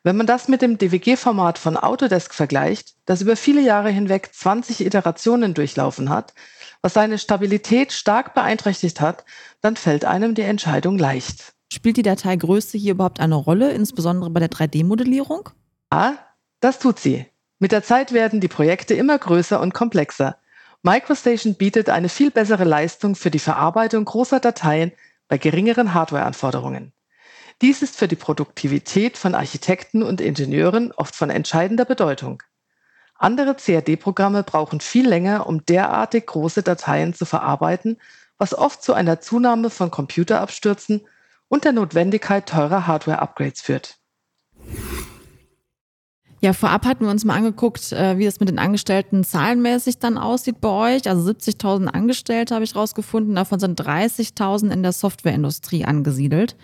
Wenn 0.03 0.17
man 0.17 0.27
das 0.27 0.49
mit 0.49 0.61
dem 0.61 0.77
DWG-Format 0.77 1.57
von 1.57 1.77
Autodesk 1.77 2.33
vergleicht, 2.33 2.95
das 3.05 3.21
über 3.21 3.37
viele 3.37 3.61
Jahre 3.61 3.89
hinweg 3.89 4.31
20 4.33 4.85
Iterationen 4.85 5.53
durchlaufen 5.53 6.09
hat, 6.09 6.33
was 6.81 6.93
seine 6.93 7.19
Stabilität 7.19 7.93
stark 7.93 8.33
beeinträchtigt 8.33 8.99
hat, 8.99 9.23
dann 9.61 9.77
fällt 9.77 10.03
einem 10.03 10.35
die 10.35 10.41
Entscheidung 10.41 10.97
leicht. 10.97 11.54
Spielt 11.72 11.98
die 11.98 12.03
Dateigröße 12.03 12.77
hier 12.77 12.91
überhaupt 12.91 13.19
eine 13.19 13.36
Rolle, 13.36 13.72
insbesondere 13.72 14.29
bei 14.29 14.39
der 14.39 14.50
3D-Modellierung? 14.50 15.50
Ja, 15.91 16.17
das 16.60 16.79
tut 16.79 17.00
sie. 17.00 17.25
Mit 17.60 17.72
der 17.72 17.84
Zeit 17.84 18.12
werden 18.12 18.41
die 18.41 18.48
Projekte 18.48 18.93
immer 18.93 19.17
größer 19.17 19.60
und 19.60 19.74
komplexer. 19.74 20.38
MicroStation 20.84 21.55
bietet 21.55 21.89
eine 21.89 22.10
viel 22.10 22.31
bessere 22.31 22.63
Leistung 22.63 23.15
für 23.15 23.31
die 23.31 23.39
Verarbeitung 23.39 24.05
großer 24.05 24.39
Dateien 24.39 24.91
bei 25.27 25.38
geringeren 25.38 25.93
Hardwareanforderungen. 25.93 26.93
Dies 27.62 27.81
ist 27.81 27.95
für 27.95 28.07
die 28.07 28.17
Produktivität 28.17 29.17
von 29.17 29.34
Architekten 29.34 30.03
und 30.03 30.22
Ingenieuren 30.22 30.91
oft 30.91 31.15
von 31.15 31.29
entscheidender 31.29 31.86
Bedeutung. 31.86 32.43
Andere 33.17 33.55
CAD-Programme 33.55 34.43
brauchen 34.43 34.81
viel 34.81 35.07
länger, 35.07 35.48
um 35.48 35.65
derartig 35.65 36.25
große 36.25 36.63
Dateien 36.63 37.13
zu 37.13 37.25
verarbeiten, 37.25 37.98
was 38.38 38.53
oft 38.53 38.84
zu 38.84 38.93
einer 38.93 39.22
Zunahme 39.22 39.69
von 39.69 39.89
Computerabstürzen 39.89 41.01
und 41.47 41.65
der 41.65 41.71
Notwendigkeit 41.71 42.47
teurer 42.47 42.87
Hardware-Upgrades 42.87 43.61
führt. 43.61 43.97
Ja, 46.41 46.53
vorab 46.53 46.85
hatten 46.85 47.05
wir 47.05 47.11
uns 47.11 47.25
mal 47.25 47.35
angeguckt, 47.35 47.91
äh, 47.91 48.17
wie 48.17 48.25
es 48.25 48.39
mit 48.39 48.49
den 48.49 48.59
Angestellten 48.59 49.23
zahlenmäßig 49.23 49.97
dann 49.97 50.17
aussieht 50.17 50.61
bei 50.61 50.69
euch. 50.69 51.09
Also 51.09 51.27
70.000 51.31 51.87
Angestellte 51.87 52.53
habe 52.53 52.63
ich 52.63 52.75
rausgefunden, 52.75 53.33
davon 53.33 53.59
sind 53.59 53.81
30.000 53.81 54.71
in 54.71 54.83
der 54.83 54.91
Softwareindustrie 54.91 55.85
angesiedelt. 55.85 56.55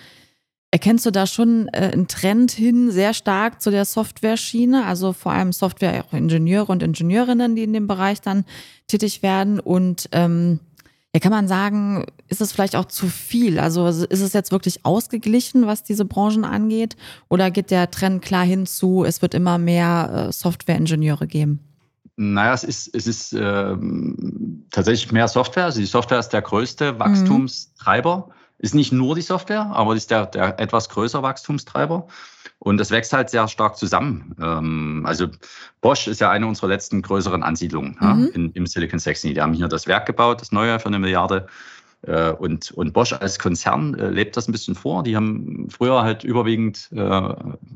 Erkennst 0.74 1.06
du 1.06 1.12
da 1.12 1.26
schon 1.26 1.68
äh, 1.70 1.90
einen 1.92 2.08
Trend 2.08 2.52
hin 2.52 2.92
sehr 2.92 3.14
stark 3.14 3.62
zu 3.62 3.72
der 3.72 3.86
Software-Schiene? 3.86 4.86
Also 4.86 5.14
vor 5.14 5.32
allem 5.32 5.52
Software-Ingenieure 5.52 6.72
und 6.72 6.84
Ingenieurinnen, 6.84 7.56
die 7.56 7.64
in 7.64 7.74
dem 7.74 7.88
Bereich 7.88 8.22
dann 8.22 8.46
tätig 8.88 9.24
werden 9.24 9.60
und 9.60 10.10
ähm, 10.12 10.60
ja, 11.14 11.20
kann 11.20 11.32
man 11.32 11.48
sagen, 11.48 12.06
ist 12.30 12.40
es 12.40 12.54
vielleicht 12.54 12.76
auch 12.78 12.86
zu 12.86 13.08
viel? 13.08 13.60
Also 13.60 13.86
ist 13.88 14.22
es 14.22 14.32
jetzt 14.32 14.52
wirklich 14.52 14.86
ausgeglichen, 14.86 15.68
was 15.68 15.84
diese 15.84 16.06
Branchen 16.06 16.46
angeht? 16.46 16.96
Oder 17.28 17.52
geht 17.52 17.70
der 17.70 17.92
Trend 17.92 18.22
klar 18.22 18.46
hinzu, 18.46 19.04
es 19.04 19.22
wird 19.22 19.34
immer 19.34 19.58
mehr 19.58 20.28
äh, 20.30 20.32
Software-Ingenieure 20.32 21.28
geben? 21.28 21.60
Naja, 22.16 22.54
es 22.54 22.64
ist, 22.64 22.96
es 22.96 23.08
ist 23.08 23.34
ähm, 23.34 24.66
tatsächlich 24.72 25.12
mehr 25.12 25.28
Software. 25.28 25.66
Also 25.66 25.80
die 25.82 25.86
Software 25.86 26.20
ist 26.20 26.30
der 26.30 26.44
größte 26.44 26.94
mhm. 26.94 27.00
Wachstumstreiber. 27.00 28.28
Mhm. 28.28 28.34
Ist 28.62 28.76
nicht 28.76 28.92
nur 28.92 29.16
die 29.16 29.24
Software, 29.24 29.72
aber 29.74 29.96
ist 29.96 30.12
der, 30.12 30.28
der 30.28 30.60
etwas 30.60 30.88
größere 30.90 31.24
Wachstumstreiber. 31.24 32.06
Und 32.60 32.78
das 32.78 32.92
wächst 32.92 33.12
halt 33.12 33.32
sehr 33.32 33.48
stark 33.48 33.76
zusammen. 33.76 34.36
Ähm, 34.40 35.04
also 35.04 35.28
Bosch 35.82 36.08
ist 36.08 36.22
ja 36.22 36.30
eine 36.30 36.46
unserer 36.46 36.68
letzten 36.68 37.02
größeren 37.02 37.42
Ansiedlungen 37.42 37.98
mhm. 38.00 38.08
ja, 38.08 38.28
in, 38.36 38.52
im 38.52 38.68
Silicon 38.68 39.00
Saxony. 39.00 39.34
Die 39.34 39.42
haben 39.42 39.54
hier 39.54 39.68
das 39.68 39.88
Werk 39.88 40.06
gebaut, 40.06 40.42
das 40.42 40.52
neue 40.52 40.80
für 40.80 40.86
eine 40.86 41.00
Milliarde. 41.00 41.48
Äh, 42.04 42.34
und, 42.34 42.70
und 42.70 42.94
Bosch 42.94 43.14
als 43.14 43.40
Konzern 43.40 43.96
äh, 43.96 44.10
lebt 44.10 44.38
das 44.38 44.48
ein 44.48 44.52
bisschen 44.52 44.76
vor. 44.76 45.02
Die 45.02 45.16
haben 45.16 45.68
früher 45.72 46.04
halt 46.04 46.24
überwiegend 46.24 46.88
äh, 46.92 47.36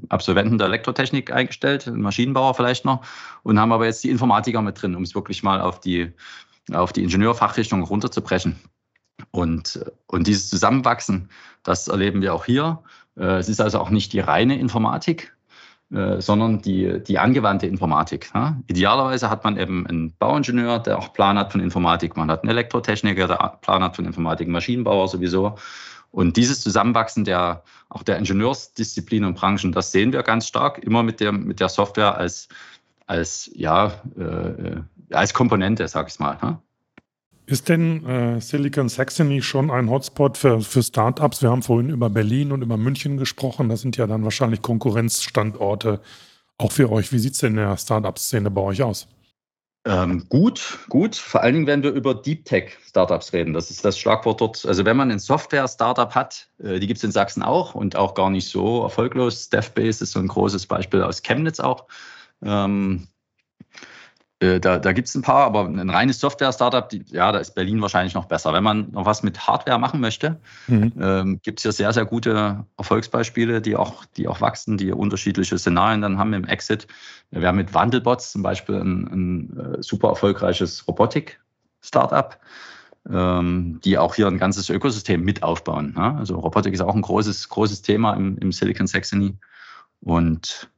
Absolventen 0.10 0.60
der 0.60 0.68
Elektrotechnik 0.68 1.32
eingestellt, 1.32 1.92
Maschinenbauer 1.92 2.54
vielleicht 2.54 2.86
noch, 2.86 3.04
und 3.42 3.60
haben 3.60 3.72
aber 3.72 3.86
jetzt 3.86 4.04
die 4.04 4.12
Informatiker 4.12 4.62
mit 4.62 4.80
drin, 4.80 4.96
um 4.96 5.02
es 5.02 5.16
wirklich 5.16 5.42
mal 5.42 5.62
auf 5.62 5.80
die, 5.80 6.14
auf 6.72 6.94
die 6.94 7.02
Ingenieurfachrichtung 7.02 7.82
runterzubrechen. 7.82 8.60
Und, 9.32 9.80
und 10.08 10.28
dieses 10.28 10.50
Zusammenwachsen, 10.50 11.30
das 11.64 11.88
erleben 11.88 12.22
wir 12.22 12.34
auch 12.34 12.46
hier. 12.46 12.84
Äh, 13.18 13.38
es 13.38 13.50
ist 13.50 13.62
also 13.62 13.80
auch 13.80 13.90
nicht 13.90 14.14
die 14.14 14.20
reine 14.20 14.60
Informatik, 14.60 15.36
äh, 15.92 16.20
sondern 16.20 16.62
die, 16.62 17.02
die 17.04 17.20
angewandte 17.20 17.68
Informatik. 17.68 18.32
Ja? 18.34 18.58
Idealerweise 18.68 19.30
hat 19.30 19.44
man 19.44 19.58
eben 19.58 19.86
einen 19.88 20.14
Bauingenieur, 20.18 20.80
der 20.80 20.98
auch 20.98 21.14
Plan 21.14 21.38
hat 21.38 21.52
von 21.52 21.62
Informatik. 21.62 22.18
Man 22.18 22.30
hat 22.32 22.44
einen 22.44 22.50
Elektrotechniker, 22.50 23.28
der 23.28 23.58
Plan 23.62 23.84
hat 23.84 23.96
von 23.96 24.06
Informatik, 24.06 24.48
Maschinenbauer 24.48 25.08
sowieso. 25.08 25.56
Und 26.12 26.38
dieses 26.38 26.62
Zusammenwachsen 26.62 27.26
der, 27.26 27.64
auch 27.90 28.02
der 28.02 28.18
Ingenieursdisziplinen 28.18 29.28
und 29.28 29.36
Branchen, 29.36 29.74
das 29.74 29.92
sehen 29.92 30.14
wir 30.14 30.24
ganz 30.24 30.48
stark, 30.48 30.80
immer 30.80 31.04
mit 31.04 31.20
der, 31.20 31.34
mit 31.34 31.60
der 31.60 31.68
Software 31.68 32.18
als, 32.18 32.48
als, 33.06 33.52
ja, 33.54 33.88
äh, 34.18 34.78
als 35.12 35.34
Komponente, 35.34 35.88
sag 35.88 36.08
ich 36.08 36.18
mal. 36.18 36.62
Ist 37.48 37.70
denn 37.70 38.06
äh, 38.06 38.42
Silicon 38.42 38.90
Saxony 38.90 39.42
schon 39.42 39.70
ein 39.70 39.90
Hotspot 39.90 40.38
für, 40.38 40.62
für 40.62 40.82
Startups? 40.82 41.44
Wir 41.44 41.52
haben 41.52 41.62
vorhin 41.62 41.90
über 41.90 42.10
Berlin 42.10 42.52
und 42.52 42.64
über 42.64 42.76
München 42.76 43.18
gesprochen. 43.18 43.70
Das 43.70 43.82
sind 43.82 43.98
ja 43.98 44.08
dann 44.08 44.24
wahrscheinlich 44.24 44.64
Konkurrenzstandorte 44.64 46.02
auch 46.58 46.72
für 46.72 46.92
euch. 46.92 47.12
Wie 47.12 47.20
sieht 47.20 47.34
es 47.34 47.40
denn 47.40 47.52
in 47.52 47.58
der 47.58 47.78
Startup-Szene 47.78 48.50
bei 48.50 48.62
euch 48.62 48.82
aus? 48.82 49.08
Ähm, 49.88 50.26
gut, 50.30 50.80
gut. 50.90 51.16
Vor 51.16 51.44
allen 51.44 51.54
Dingen, 51.54 51.68
wenn 51.68 51.84
wir 51.84 51.92
über 51.92 52.16
Deep 52.16 52.46
Tech 52.46 52.78
Startups 52.88 53.32
reden. 53.34 53.54
Das 53.54 53.70
ist 53.70 53.86
das 53.86 54.00
Schlagwort 54.00 54.42
dort. 54.42 54.66
Also 54.66 54.84
wenn 54.84 54.98
man 54.98 55.12
ein 55.12 55.20
Software-Startup 55.20 56.16
hat, 56.16 56.50
äh, 56.58 56.80
die 56.80 56.88
gibt 56.88 56.98
es 56.98 57.04
in 57.04 57.12
Sachsen 57.12 57.44
auch 57.44 57.76
und 57.76 57.96
auch 57.96 58.16
gar 58.16 58.32
nicht 58.32 58.50
so 58.50 58.82
erfolglos. 58.82 59.50
DevBase 59.50 60.04
ist 60.04 60.14
so 60.14 60.20
ein 60.20 60.28
großes 60.28 60.66
Beispiel 60.66 61.04
aus 61.04 61.22
Chemnitz 61.22 61.60
auch. 61.60 61.86
Ähm, 62.44 63.08
äh, 64.46 64.60
da, 64.60 64.80
da 64.80 64.94
gibt 64.94 65.08
es 65.08 65.16
ein 65.16 65.22
paar, 65.22 65.46
aber 65.46 65.66
ein 65.66 65.90
reines 65.90 66.20
Software-Startup, 66.20 66.90
ja, 67.08 67.32
da 67.32 67.40
ist 67.40 67.56
Berlin 67.56 67.82
wahrscheinlich 67.82 68.14
noch 68.14 68.26
besser. 68.26 68.54
Wenn 68.54 68.64
man 68.64 68.92
noch 68.92 69.06
was 69.06 69.24
mit 69.24 69.48
Hardware 69.48 69.80
machen 69.80 70.00
möchte, 70.00 70.40
mhm. 70.68 70.94
ähm, 71.00 71.40
gibt 71.44 71.60
es 71.60 71.64
hier 71.64 71.72
sehr, 71.72 71.94
sehr 71.94 72.06
gute 72.06 72.66
Erfolgsbeispiele, 72.78 73.62
die 73.62 73.76
auch, 73.76 74.06
die 74.18 74.28
auch 74.28 74.42
wachsen, 74.42 74.78
die 74.78 74.92
unterschiedliche 74.92 75.58
Szenarien 75.58 76.02
dann 76.02 76.18
haben 76.18 76.34
im 76.34 76.46
Exit. 76.46 76.88
Wir 77.32 77.48
haben 77.48 77.58
mit 77.58 77.74
Wandelbots 77.74 78.32
zum 78.32 78.44
Beispiel 78.44 78.76
ein, 78.76 79.08
ein 79.08 79.60
äh, 79.76 79.84
super 79.84 80.10
erfolgreiches 80.10 80.88
Robotik-Startup, 80.88 82.38
ähm, 83.10 83.80
die 83.84 83.98
auch 83.98 84.16
hier 84.16 84.28
ein 84.28 84.38
ganzes 84.38 84.70
Ökosystem 84.70 85.22
mit 85.22 85.44
aufbauen. 85.44 85.94
Ja? 85.98 86.16
Also 86.16 86.40
Robotik 86.40 86.74
ist 86.74 86.82
auch 86.82 86.96
ein 86.96 87.02
großes, 87.02 87.50
großes 87.50 87.82
Thema 87.82 88.14
im, 88.14 88.38
im 88.38 88.52
Silicon 88.52 88.88
Saxony. 88.88 89.36
Und 90.02 90.70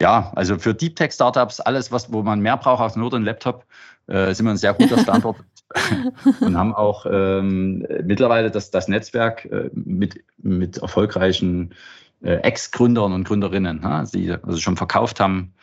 ja, 0.00 0.32
also 0.34 0.58
für 0.58 0.74
Deep 0.74 0.96
Tech 0.96 1.12
Startups, 1.12 1.60
alles, 1.60 1.90
was, 1.90 2.12
wo 2.12 2.22
man 2.22 2.40
mehr 2.40 2.56
braucht 2.56 2.82
als 2.82 2.96
nur 2.96 3.10
den 3.10 3.24
Laptop, 3.24 3.64
äh, 4.08 4.34
sind 4.34 4.46
wir 4.46 4.50
ein 4.50 4.56
sehr 4.56 4.74
guter 4.74 4.98
Standort 4.98 5.36
und 6.40 6.56
haben 6.56 6.74
auch 6.74 7.06
ähm, 7.10 7.86
mittlerweile 8.04 8.50
das, 8.50 8.70
das 8.70 8.88
Netzwerk 8.88 9.46
äh, 9.46 9.70
mit, 9.74 10.22
mit 10.38 10.78
erfolgreichen 10.78 11.74
äh, 12.22 12.34
Ex-Gründern 12.36 13.12
und 13.12 13.24
Gründerinnen, 13.24 13.80
ja, 13.82 14.04
die 14.04 14.30
also 14.30 14.58
schon 14.58 14.76
verkauft 14.76 15.18
haben. 15.18 15.54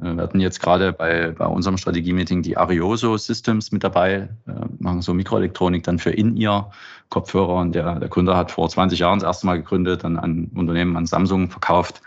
Äh, 0.00 0.14
wir 0.14 0.22
hatten 0.22 0.40
jetzt 0.40 0.60
gerade 0.60 0.92
bei, 0.92 1.32
bei 1.32 1.46
unserem 1.46 1.76
Strategie-Meeting 1.76 2.42
die 2.42 2.56
Arioso 2.56 3.16
Systems 3.16 3.72
mit 3.72 3.84
dabei, 3.84 4.28
äh, 4.46 4.52
machen 4.78 5.02
so 5.02 5.12
Mikroelektronik 5.14 5.82
dann 5.82 5.98
für 5.98 6.10
In-Ear-Kopfhörer. 6.10 7.56
Und 7.56 7.74
der, 7.74 7.98
der 7.98 8.08
Gründer 8.08 8.36
hat 8.36 8.52
vor 8.52 8.68
20 8.68 8.98
Jahren 9.00 9.18
das 9.18 9.26
erste 9.26 9.46
Mal 9.46 9.58
gegründet, 9.58 10.04
dann 10.04 10.18
ein 10.18 10.50
Unternehmen 10.54 10.96
an 10.96 11.06
Samsung 11.06 11.50
verkauft 11.50 12.02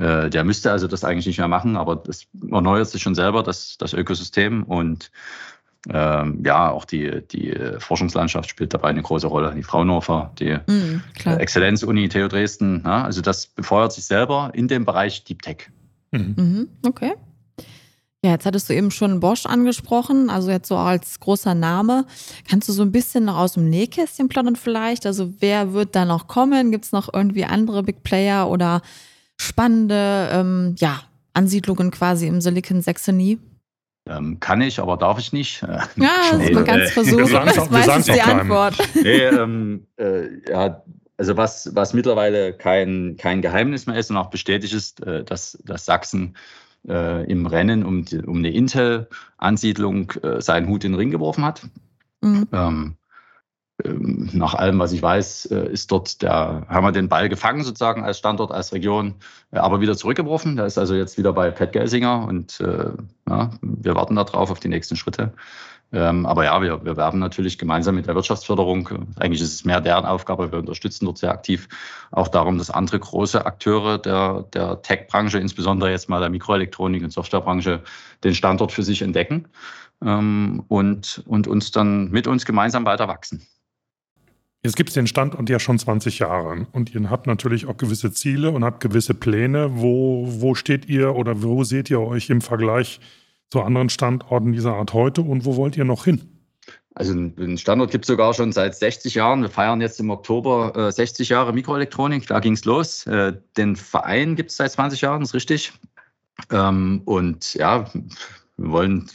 der 0.00 0.44
müsste 0.44 0.72
also 0.72 0.86
das 0.86 1.04
eigentlich 1.04 1.26
nicht 1.26 1.38
mehr 1.38 1.48
machen, 1.48 1.76
aber 1.76 1.96
das 1.96 2.26
erneuert 2.50 2.88
sich 2.88 3.02
schon 3.02 3.14
selber, 3.14 3.42
das, 3.42 3.76
das 3.78 3.92
Ökosystem. 3.92 4.62
Und 4.62 5.10
ähm, 5.88 6.42
ja, 6.44 6.70
auch 6.70 6.84
die, 6.84 7.22
die 7.30 7.54
Forschungslandschaft 7.78 8.50
spielt 8.50 8.74
dabei 8.74 8.88
eine 8.88 9.02
große 9.02 9.26
Rolle. 9.26 9.54
Die 9.54 9.62
Fraunhofer, 9.62 10.32
die 10.38 10.58
mm, 10.66 11.02
Exzellenz-Uni 11.24 12.08
TU 12.08 12.28
Dresden. 12.28 12.82
Ja, 12.84 13.04
also 13.04 13.20
das 13.20 13.46
befeuert 13.46 13.92
sich 13.92 14.04
selber 14.04 14.50
in 14.52 14.68
dem 14.68 14.84
Bereich 14.84 15.24
Deep 15.24 15.42
Tech. 15.42 15.70
Mhm. 16.10 16.34
Mhm, 16.36 16.68
okay. 16.86 17.14
Ja, 18.22 18.32
jetzt 18.32 18.44
hattest 18.44 18.68
du 18.68 18.74
eben 18.74 18.90
schon 18.90 19.20
Bosch 19.20 19.46
angesprochen, 19.46 20.28
also 20.28 20.50
jetzt 20.50 20.68
so 20.68 20.76
als 20.76 21.20
großer 21.20 21.54
Name. 21.54 22.04
Kannst 22.46 22.68
du 22.68 22.72
so 22.74 22.82
ein 22.82 22.92
bisschen 22.92 23.24
noch 23.24 23.38
aus 23.38 23.54
dem 23.54 23.70
Nähkästchen 23.70 24.28
plaudern 24.28 24.56
vielleicht? 24.56 25.06
Also 25.06 25.32
wer 25.38 25.72
wird 25.72 25.96
da 25.96 26.04
noch 26.04 26.26
kommen? 26.26 26.70
Gibt 26.70 26.84
es 26.84 26.92
noch 26.92 27.08
irgendwie 27.12 27.46
andere 27.46 27.82
Big 27.82 28.02
Player 28.02 28.50
oder 28.50 28.82
spannende 29.40 30.28
ähm, 30.32 30.74
ja, 30.78 31.00
Ansiedlungen 31.32 31.90
quasi 31.90 32.26
im 32.26 32.40
Silicon 32.40 32.82
Saxony? 32.82 33.38
Ähm, 34.06 34.38
kann 34.40 34.60
ich, 34.60 34.78
aber 34.80 34.96
darf 34.96 35.18
ich 35.18 35.32
nicht. 35.32 35.62
Ja, 35.96 36.10
das 36.30 36.40
ist 36.40 36.52
mal 36.52 36.64
ganz 36.64 36.90
versucht. 36.90 37.32
Das 37.32 37.70
weiß 37.70 38.08
ich 38.08 38.14
die 38.14 38.20
Antwort. 38.20 38.76
Nee, 38.94 39.24
ähm, 39.24 39.86
äh, 39.96 40.28
ja, 40.48 40.82
also 41.16 41.36
was, 41.36 41.70
was 41.74 41.94
mittlerweile 41.94 42.52
kein, 42.52 43.16
kein 43.18 43.40
Geheimnis 43.40 43.86
mehr 43.86 43.96
ist 43.96 44.10
und 44.10 44.16
auch 44.16 44.30
bestätigt 44.30 44.74
ist, 44.74 45.02
äh, 45.06 45.24
dass, 45.24 45.58
dass 45.64 45.84
Sachsen 45.84 46.36
äh, 46.88 47.24
im 47.30 47.46
Rennen 47.46 47.84
um, 47.84 48.04
die, 48.04 48.18
um 48.18 48.38
eine 48.38 48.50
Intel-Ansiedlung 48.50 50.12
äh, 50.22 50.40
seinen 50.40 50.68
Hut 50.68 50.84
in 50.84 50.92
den 50.92 50.98
Ring 50.98 51.10
geworfen 51.10 51.44
hat. 51.44 51.62
Mhm. 52.20 52.48
Ähm, 52.52 52.96
nach 53.84 54.54
allem, 54.54 54.78
was 54.78 54.92
ich 54.92 55.02
weiß, 55.02 55.46
äh, 55.46 55.72
ist 55.72 55.90
dort 55.90 56.22
der, 56.22 56.66
haben 56.68 56.84
wir 56.84 56.92
den 56.92 57.08
Ball 57.08 57.28
gefangen 57.28 57.62
sozusagen 57.62 58.04
als 58.04 58.18
Standort, 58.18 58.52
als 58.52 58.72
Region, 58.72 59.14
äh, 59.52 59.58
aber 59.58 59.80
wieder 59.80 59.96
zurückgeworfen. 59.96 60.56
Der 60.56 60.66
ist 60.66 60.78
also 60.78 60.94
jetzt 60.94 61.18
wieder 61.18 61.32
bei 61.32 61.50
Pat 61.50 61.72
Gelsinger 61.72 62.26
und 62.26 62.60
äh, 62.60 62.90
ja, 63.28 63.50
wir 63.62 63.94
warten 63.94 64.16
darauf 64.16 64.50
auf 64.50 64.60
die 64.60 64.68
nächsten 64.68 64.96
Schritte. 64.96 65.32
Ähm, 65.92 66.24
aber 66.24 66.44
ja, 66.44 66.62
wir, 66.62 66.84
wir 66.84 66.96
werben 66.96 67.18
natürlich 67.18 67.58
gemeinsam 67.58 67.96
mit 67.96 68.06
der 68.06 68.14
Wirtschaftsförderung. 68.14 69.08
Eigentlich 69.18 69.40
ist 69.40 69.54
es 69.54 69.64
mehr 69.64 69.80
deren 69.80 70.04
Aufgabe. 70.04 70.52
Wir 70.52 70.58
unterstützen 70.60 71.04
dort 71.04 71.18
sehr 71.18 71.32
aktiv 71.32 71.68
auch 72.12 72.28
darum, 72.28 72.58
dass 72.58 72.70
andere 72.70 73.00
große 73.00 73.44
Akteure 73.44 73.98
der, 73.98 74.44
der 74.54 74.82
Tech-Branche, 74.82 75.38
insbesondere 75.38 75.90
jetzt 75.90 76.08
mal 76.08 76.20
der 76.20 76.30
Mikroelektronik- 76.30 77.02
und 77.02 77.12
Softwarebranche, 77.12 77.82
den 78.22 78.34
Standort 78.34 78.70
für 78.70 78.84
sich 78.84 79.02
entdecken 79.02 79.48
ähm, 80.02 80.62
und, 80.68 81.22
und 81.26 81.48
uns 81.48 81.72
dann 81.72 82.10
mit 82.10 82.26
uns 82.28 82.44
gemeinsam 82.44 82.84
weiter 82.84 83.08
wachsen. 83.08 83.42
Jetzt 84.62 84.76
gibt 84.76 84.90
es 84.90 84.94
den 84.94 85.06
Standort 85.06 85.48
ja 85.48 85.58
schon 85.58 85.78
20 85.78 86.18
Jahre 86.18 86.66
und 86.72 86.94
ihr 86.94 87.08
habt 87.08 87.26
natürlich 87.26 87.66
auch 87.66 87.78
gewisse 87.78 88.12
Ziele 88.12 88.50
und 88.50 88.62
habt 88.62 88.80
gewisse 88.80 89.14
Pläne. 89.14 89.70
Wo, 89.72 90.26
wo 90.28 90.54
steht 90.54 90.86
ihr 90.86 91.16
oder 91.16 91.42
wo 91.42 91.64
seht 91.64 91.88
ihr 91.88 92.00
euch 92.00 92.28
im 92.28 92.42
Vergleich 92.42 93.00
zu 93.48 93.62
anderen 93.62 93.88
Standorten 93.88 94.52
dieser 94.52 94.74
Art 94.74 94.92
heute 94.92 95.22
und 95.22 95.46
wo 95.46 95.56
wollt 95.56 95.78
ihr 95.78 95.84
noch 95.84 96.04
hin? 96.04 96.20
Also 96.94 97.12
einen 97.12 97.56
Standort 97.56 97.90
gibt 97.90 98.04
es 98.04 98.08
sogar 98.08 98.34
schon 98.34 98.52
seit 98.52 98.74
60 98.74 99.14
Jahren. 99.14 99.40
Wir 99.40 99.48
feiern 99.48 99.80
jetzt 99.80 99.98
im 99.98 100.10
Oktober 100.10 100.76
äh, 100.76 100.92
60 100.92 101.30
Jahre 101.30 101.54
Mikroelektronik. 101.54 102.26
Da 102.26 102.40
ging 102.40 102.52
es 102.52 102.64
los. 102.66 103.06
Äh, 103.06 103.32
den 103.56 103.76
Verein 103.76 104.36
gibt 104.36 104.50
es 104.50 104.58
seit 104.58 104.72
20 104.72 105.00
Jahren, 105.00 105.22
ist 105.22 105.32
richtig. 105.32 105.72
Ähm, 106.50 107.00
und 107.06 107.54
ja, 107.54 107.86
wir 108.56 108.70
wollen 108.70 109.10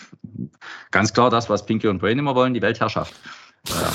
ganz 0.90 1.14
klar 1.14 1.30
das, 1.30 1.50
was 1.50 1.66
Pinky 1.66 1.88
und 1.88 2.00
Brain 2.00 2.18
immer 2.18 2.34
wollen, 2.34 2.56
die 2.56 2.62
Weltherrschaft. 2.62 3.14
Ja, 3.70 3.90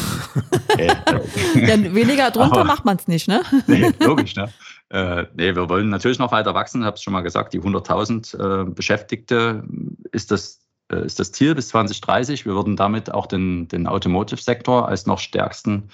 weniger 1.94 2.30
drunter 2.30 2.60
aber, 2.60 2.64
macht 2.64 2.84
man 2.84 2.96
es 2.96 3.08
nicht, 3.08 3.28
ne? 3.28 3.42
nee, 3.66 3.90
logisch, 4.00 4.34
ne? 4.36 4.52
Äh, 4.90 5.26
nee, 5.34 5.54
wir 5.54 5.68
wollen 5.68 5.88
natürlich 5.88 6.18
noch 6.18 6.32
weiter 6.32 6.54
wachsen, 6.54 6.80
ich 6.80 6.86
habe 6.86 6.96
es 6.96 7.02
schon 7.02 7.12
mal 7.12 7.20
gesagt, 7.20 7.52
die 7.52 7.60
100.000 7.60 8.62
äh, 8.62 8.70
Beschäftigte 8.70 9.62
ist 10.10 10.30
das, 10.30 10.60
äh, 10.90 11.04
ist 11.04 11.20
das 11.20 11.32
Ziel 11.32 11.54
bis 11.54 11.68
2030. 11.68 12.44
Wir 12.44 12.54
würden 12.54 12.76
damit 12.76 13.12
auch 13.12 13.26
den, 13.26 13.68
den 13.68 13.86
Automotive-Sektor 13.86 14.88
als 14.88 15.06
noch 15.06 15.20
stärksten 15.20 15.90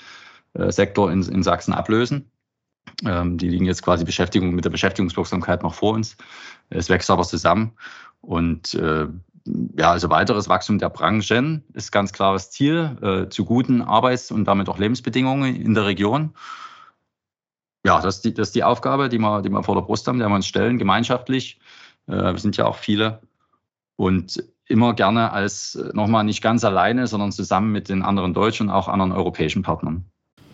äh, 0.55 0.73
Sektor 0.73 1.13
in, 1.13 1.23
in 1.23 1.43
Sachsen 1.43 1.75
ablösen. 1.75 2.31
Ähm, 3.05 3.37
die 3.37 3.49
liegen 3.49 3.67
jetzt 3.67 3.83
quasi 3.83 4.05
Beschäftigung 4.05 4.55
mit 4.55 4.65
der 4.65 4.71
Beschäftigungswirksamkeit 4.71 5.63
noch 5.63 5.75
vor 5.75 5.93
uns. 5.93 6.17
Es 6.71 6.89
wächst 6.89 7.11
aber 7.11 7.25
zusammen. 7.25 7.73
Und 8.23 8.75
äh, 8.75 9.07
ja, 9.79 9.91
also 9.91 10.11
weiteres 10.11 10.49
Wachstum 10.49 10.79
der 10.79 10.91
Branchen 10.91 11.65
ist 11.75 11.93
ganz 11.93 12.13
klares 12.13 12.51
Ziel 12.51 12.97
äh, 13.03 13.29
zu 13.29 13.45
guten 13.45 13.83
Arbeits- 13.83 14.31
und 14.31 14.45
damit 14.47 14.69
auch 14.69 14.79
Lebensbedingungen 14.79 15.55
in 15.55 15.75
der 15.75 15.87
Region. 15.87 16.35
Ja, 17.85 18.01
das 18.01 18.17
ist 18.17 18.25
die, 18.25 18.35
das 18.35 18.49
ist 18.49 18.55
die 18.57 18.65
Aufgabe, 18.65 19.09
die 19.09 19.19
wir, 19.19 19.43
die 19.43 19.49
wir 19.49 19.63
vor 19.63 19.77
der 19.77 19.83
Brust 19.83 20.09
haben, 20.09 20.19
der 20.19 20.29
wir 20.29 20.35
uns 20.35 20.47
stellen, 20.47 20.79
gemeinschaftlich. 20.79 21.61
Äh, 22.09 22.33
wir 22.33 22.39
sind 22.39 22.57
ja 22.57 22.67
auch 22.67 22.77
viele 22.77 23.21
und 23.97 24.43
immer 24.67 24.95
gerne 24.95 25.33
als 25.33 25.77
äh, 25.77 25.91
nochmal 25.95 26.25
nicht 26.25 26.43
ganz 26.43 26.65
alleine, 26.65 27.07
sondern 27.07 27.33
zusammen 27.33 27.73
mit 27.73 27.89
den 27.89 28.03
anderen 28.03 28.35
deutschen 28.35 28.69
und 28.69 28.75
auch 28.75 28.89
anderen 28.89 29.13
europäischen 29.13 29.63
Partnern. 29.63 30.05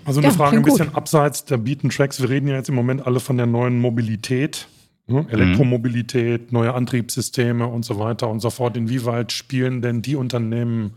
Also 0.04 0.20
eine 0.20 0.28
ja, 0.28 0.34
Frage 0.34 0.56
ein 0.56 0.62
bisschen 0.62 0.88
gut. 0.88 0.96
abseits 0.96 1.44
der 1.44 1.58
Beaten 1.58 1.90
Tracks. 1.90 2.20
Wir 2.20 2.28
reden 2.28 2.48
ja 2.48 2.56
jetzt 2.56 2.68
im 2.68 2.74
Moment 2.74 3.06
alle 3.06 3.20
von 3.20 3.36
der 3.36 3.46
neuen 3.46 3.80
Mobilität. 3.80 4.66
Ne? 5.06 5.26
Elektromobilität, 5.30 6.52
neue 6.52 6.74
Antriebssysteme 6.74 7.66
und 7.66 7.84
so 7.84 7.98
weiter 7.98 8.28
und 8.28 8.40
so 8.40 8.50
fort. 8.50 8.76
Inwieweit 8.76 9.32
spielen 9.32 9.82
denn 9.82 10.02
die 10.02 10.16
Unternehmen 10.16 10.92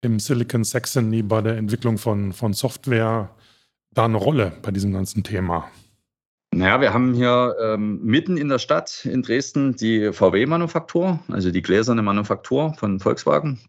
im 0.00 0.18
Silicon 0.18 0.64
Saxony 0.64 1.22
bei 1.22 1.42
der 1.42 1.56
Entwicklung 1.56 1.98
von, 1.98 2.32
von 2.32 2.52
Software 2.52 3.30
da 3.92 4.04
eine 4.04 4.16
Rolle 4.16 4.52
bei 4.62 4.70
diesem 4.70 4.92
ganzen 4.92 5.22
Thema? 5.22 5.70
Naja, 6.54 6.80
wir 6.80 6.94
haben 6.94 7.12
hier 7.12 7.54
ähm, 7.60 8.02
mitten 8.02 8.36
in 8.36 8.48
der 8.48 8.58
Stadt 8.58 9.04
in 9.04 9.22
Dresden 9.22 9.76
die 9.76 10.12
VW-Manufaktur, 10.12 11.18
also 11.28 11.50
die 11.50 11.60
gläserne 11.60 12.02
Manufaktur 12.02 12.72
von 12.74 13.00
Volkswagen. 13.00 13.60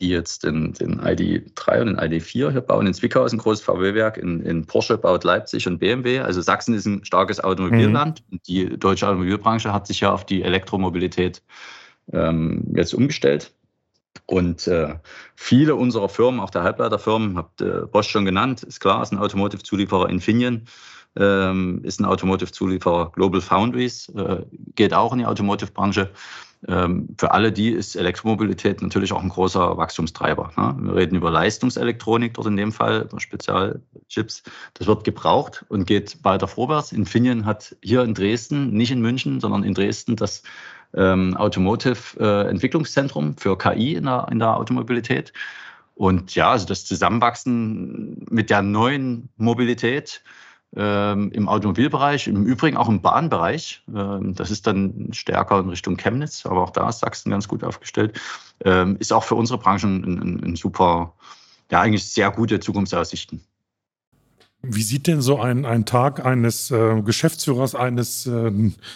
Die 0.00 0.08
jetzt 0.08 0.44
den, 0.44 0.72
den 0.74 1.00
ID3 1.00 1.80
und 1.80 1.86
den 1.86 1.98
ID4 1.98 2.50
hier 2.50 2.60
bauen. 2.60 2.86
In 2.86 2.94
Zwickau 2.94 3.24
ist 3.24 3.32
ein 3.32 3.38
großes 3.38 3.64
VW-Werk, 3.64 4.18
in, 4.18 4.42
in, 4.42 4.66
Porsche 4.66 4.98
baut 4.98 5.24
Leipzig 5.24 5.66
und 5.66 5.78
BMW. 5.78 6.20
Also 6.20 6.40
Sachsen 6.40 6.74
ist 6.74 6.86
ein 6.86 7.04
starkes 7.04 7.42
Automobilland. 7.42 8.22
Mhm. 8.30 8.40
Die 8.46 8.78
deutsche 8.78 9.08
Automobilbranche 9.08 9.72
hat 9.72 9.86
sich 9.86 10.00
ja 10.00 10.12
auf 10.12 10.26
die 10.26 10.42
Elektromobilität 10.42 11.42
ähm, 12.12 12.64
jetzt 12.74 12.94
umgestellt. 12.94 13.52
Und 14.26 14.66
äh, 14.66 14.96
viele 15.34 15.76
unserer 15.76 16.08
Firmen, 16.08 16.40
auch 16.40 16.50
der 16.50 16.62
Halbleiterfirmen, 16.62 17.36
habt 17.36 17.60
äh, 17.60 17.82
Bosch 17.90 18.08
schon 18.08 18.24
genannt, 18.24 18.62
ist 18.62 18.80
klar, 18.80 19.02
ist 19.02 19.12
ein 19.12 19.18
Automotive-Zulieferer 19.18 20.08
Infineon, 20.08 20.62
ähm, 21.16 21.80
ist 21.84 22.00
ein 22.00 22.06
Automotive-Zulieferer 22.06 23.12
Global 23.12 23.40
Foundries, 23.40 24.08
äh, 24.10 24.42
geht 24.74 24.94
auch 24.94 25.12
in 25.12 25.18
die 25.18 25.26
Automotive-Branche. 25.26 26.10
Ähm, 26.68 27.08
für 27.16 27.30
alle 27.30 27.52
die 27.52 27.70
ist 27.70 27.94
Elektromobilität 27.94 28.82
natürlich 28.82 29.12
auch 29.12 29.22
ein 29.22 29.28
großer 29.28 29.76
Wachstumstreiber. 29.76 30.50
Ne? 30.56 30.74
Wir 30.80 30.94
reden 30.96 31.16
über 31.16 31.30
Leistungselektronik 31.30 32.34
dort 32.34 32.48
in 32.48 32.56
dem 32.56 32.72
Fall, 32.72 33.08
Spezialchips. 33.16 34.42
Das 34.74 34.86
wird 34.86 35.04
gebraucht 35.04 35.64
und 35.68 35.86
geht 35.86 36.24
weiter 36.24 36.48
vorwärts. 36.48 36.92
Infineon 36.92 37.44
hat 37.44 37.76
hier 37.82 38.02
in 38.02 38.14
Dresden, 38.14 38.72
nicht 38.72 38.90
in 38.90 39.00
München, 39.00 39.40
sondern 39.40 39.62
in 39.62 39.74
Dresden 39.74 40.16
das 40.16 40.42
ähm, 40.94 41.36
Automotive-Entwicklungszentrum 41.36 43.30
äh, 43.30 43.40
für 43.40 43.56
KI 43.56 43.94
in 43.94 44.04
der, 44.04 44.26
in 44.30 44.40
der 44.40 44.56
Automobilität. 44.56 45.32
Und 45.94 46.34
ja, 46.34 46.50
also 46.50 46.66
das 46.66 46.84
Zusammenwachsen 46.84 48.26
mit 48.28 48.50
der 48.50 48.62
neuen 48.62 49.28
Mobilität 49.36 50.22
ähm, 50.76 51.30
im 51.32 51.48
Automobilbereich, 51.48 52.28
im 52.28 52.44
Übrigen 52.44 52.76
auch 52.76 52.88
im 52.88 53.00
Bahnbereich. 53.00 53.82
Ähm, 53.94 54.34
das 54.34 54.50
ist 54.50 54.66
dann 54.66 55.08
stärker 55.12 55.60
in 55.60 55.68
Richtung 55.68 55.96
Chemnitz, 55.96 56.44
aber 56.44 56.62
auch 56.62 56.70
da 56.70 56.88
ist 56.88 57.00
Sachsen 57.00 57.30
ganz 57.30 57.48
gut 57.48 57.64
aufgestellt. 57.64 58.20
Ähm, 58.64 58.96
ist 58.98 59.12
auch 59.12 59.24
für 59.24 59.34
unsere 59.34 59.58
Branche 59.58 59.86
ein, 59.86 60.04
ein, 60.04 60.44
ein 60.44 60.56
super, 60.56 61.14
ja, 61.70 61.80
eigentlich 61.80 62.04
sehr 62.04 62.30
gute 62.30 62.60
Zukunftsaussichten. 62.60 63.40
Wie 64.62 64.82
sieht 64.82 65.06
denn 65.06 65.22
so 65.22 65.40
ein, 65.40 65.64
ein 65.64 65.86
Tag 65.86 66.24
eines 66.24 66.70
äh, 66.70 67.00
Geschäftsführers 67.02 67.74
eines 67.74 68.26
äh, 68.26 68.50